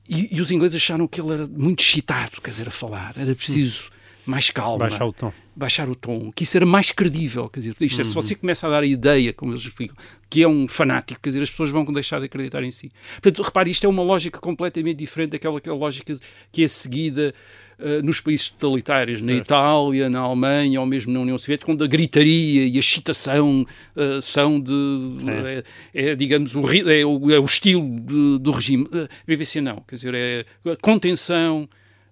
[0.08, 3.36] e, e, os ingleses acharam que ele era muito excitado, quer dizer, a falar, era
[3.36, 3.90] preciso
[4.26, 4.80] mais calma.
[4.80, 5.34] Baixar o tom.
[5.56, 8.14] Baixar o tom, que isso era mais credível, quer dizer, isto é, se uhum.
[8.14, 9.96] você começa a dar a ideia, como eles explicam,
[10.30, 12.90] que é um fanático, quer dizer, as pessoas vão deixar de acreditar em si.
[13.22, 16.14] Portanto, repare, isto é uma lógica completamente diferente daquela, daquela lógica
[16.52, 17.34] que é seguida
[17.80, 19.32] uh, nos países totalitários, certo.
[19.32, 23.66] na Itália, na Alemanha ou mesmo na União Soviética, onde a gritaria e a excitação
[23.96, 25.18] uh, são de.
[25.28, 25.64] É,
[25.94, 28.86] é, digamos, o, é, o, é o estilo de, do regime.
[28.86, 30.46] Uh, BBC não, quer dizer, é
[30.82, 31.68] contenção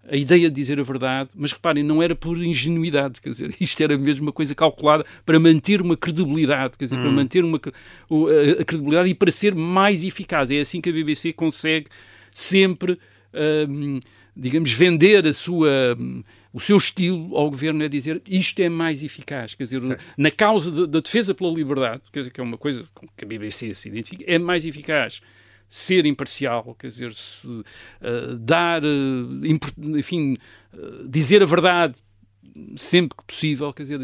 [0.10, 3.82] a ideia de dizer a verdade, mas reparem, não era por ingenuidade, quer dizer, isto
[3.82, 7.04] era mesmo uma coisa calculada para manter uma credibilidade, quer dizer, hum.
[7.04, 10.52] para manter uma, a, a, credibilidade e para ser mais eficaz.
[10.52, 11.88] É assim que a BBC consegue
[12.32, 13.00] sempre.
[13.34, 14.00] Um,
[14.36, 15.98] digamos, vender a sua,
[16.52, 19.56] o seu estilo ao governo é dizer isto é mais eficaz.
[19.56, 20.04] Quer dizer, certo.
[20.18, 23.28] na causa da defesa pela liberdade, quer dizer, que é uma coisa com que a
[23.28, 25.22] BBC se identifica, é mais eficaz
[25.68, 29.46] ser imparcial, quer dizer, se, uh, dar, uh,
[29.98, 30.36] enfim,
[30.74, 31.96] uh, dizer a verdade
[32.76, 34.00] sempre que possível, quer dizer,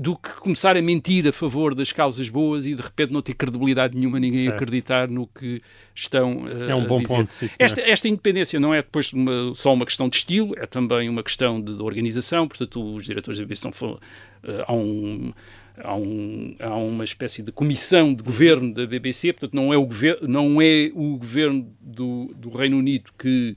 [0.00, 3.34] do que começar a mentir a favor das causas boas e de repente não ter
[3.34, 4.54] credibilidade nenhuma, ninguém certo.
[4.54, 5.62] acreditar no que
[5.94, 7.32] estão é um bom ponto.
[7.34, 11.08] Sim, esta, esta independência não é depois uma, só uma questão de estilo, é também
[11.08, 13.98] uma questão de, de organização, portanto os diretores da BBC estão
[14.66, 15.32] há um
[15.82, 19.84] há, um, há uma espécie de comissão de governo da BBC, portanto não é o,
[19.84, 23.56] gover não é o governo do, do Reino Unido que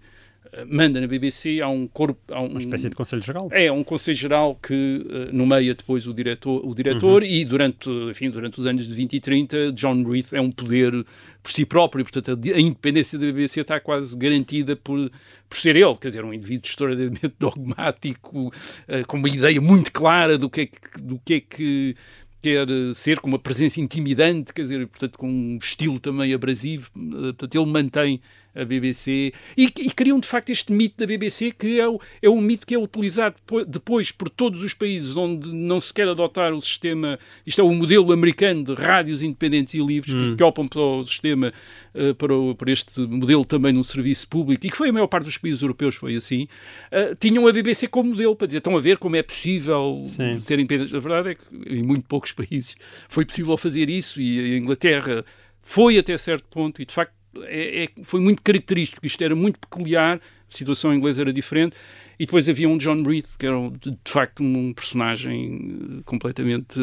[0.68, 2.20] manda na BBC, há um corpo...
[2.32, 3.50] Há um, uma espécie de Conselho-Geral.
[3.52, 7.28] É, um Conselho-Geral que uh, nomeia depois o diretor, o diretor uhum.
[7.28, 11.06] e durante, enfim, durante os anos de 20 e 30, John Reith é um poder
[11.42, 15.12] por si próprio, portanto a, a independência da BBC está quase garantida por,
[15.50, 20.38] por ser ele, quer dizer, um indivíduo extraordinariamente dogmático, uh, com uma ideia muito clara
[20.38, 21.96] do que é que, do que, é que
[22.44, 27.32] quer ser com uma presença intimidante, quer dizer, portanto, com um estilo também abrasivo, eh,
[27.32, 28.22] portanto, ele mantém
[28.56, 32.30] a BBC, e, e, criam de facto este mito da BBC que é, o, é
[32.30, 33.36] um mito que é utilizado
[33.68, 37.74] depois por todos os países onde não se quer adotar o sistema, isto é o
[37.74, 40.32] modelo americano de rádios independentes e livres hum.
[40.32, 41.52] que, que opam para o sistema,
[41.96, 45.08] uh, para, o, para, este modelo também no serviço público, e que foi a maior
[45.08, 46.48] parte dos países europeus foi assim,
[46.92, 50.40] uh, tinham a BBC como modelo para dizer, estão a ver como é possível Sim.
[50.40, 50.94] ser independentes.
[50.94, 52.76] A verdade é que em muito poucos países
[53.08, 55.26] foi possível fazer isso e a Inglaterra
[55.62, 59.60] foi até certo ponto e de facto é, é, foi muito característico, isto era muito
[59.60, 61.76] peculiar, a situação inglesa era diferente,
[62.20, 66.80] e depois havia um John Reed, que era de, facto um personagem eh, completamente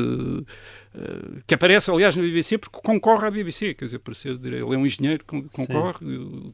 [0.94, 0.98] uh,
[1.38, 4.58] eh, que aparece, aliás, na BBC porque concorre à BBC, quer dizer, para ser, ele
[4.58, 6.06] é um engenheiro, concorre,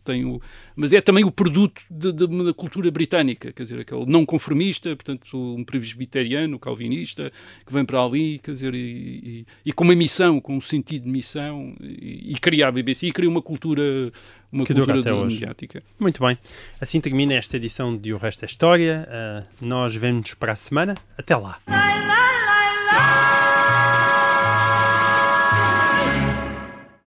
[0.05, 0.41] tem o,
[0.75, 4.95] mas é também o produto de, de, da cultura britânica, quer dizer, aquele não conformista,
[4.95, 7.33] portanto, um presbiteriano, calvinista,
[7.65, 11.05] que vem para ali, quer dizer, e, e, e com uma missão, com um sentido
[11.05, 14.13] de missão, e, e cria a BBC, e cria uma cultura
[14.51, 15.37] uma que cultura até hoje.
[15.37, 15.83] mediática.
[15.99, 16.39] Muito bem.
[16.81, 19.09] Assim termina esta edição de O Resto é História.
[19.09, 20.95] Uh, nós vemos para a semana.
[21.17, 21.61] Até lá.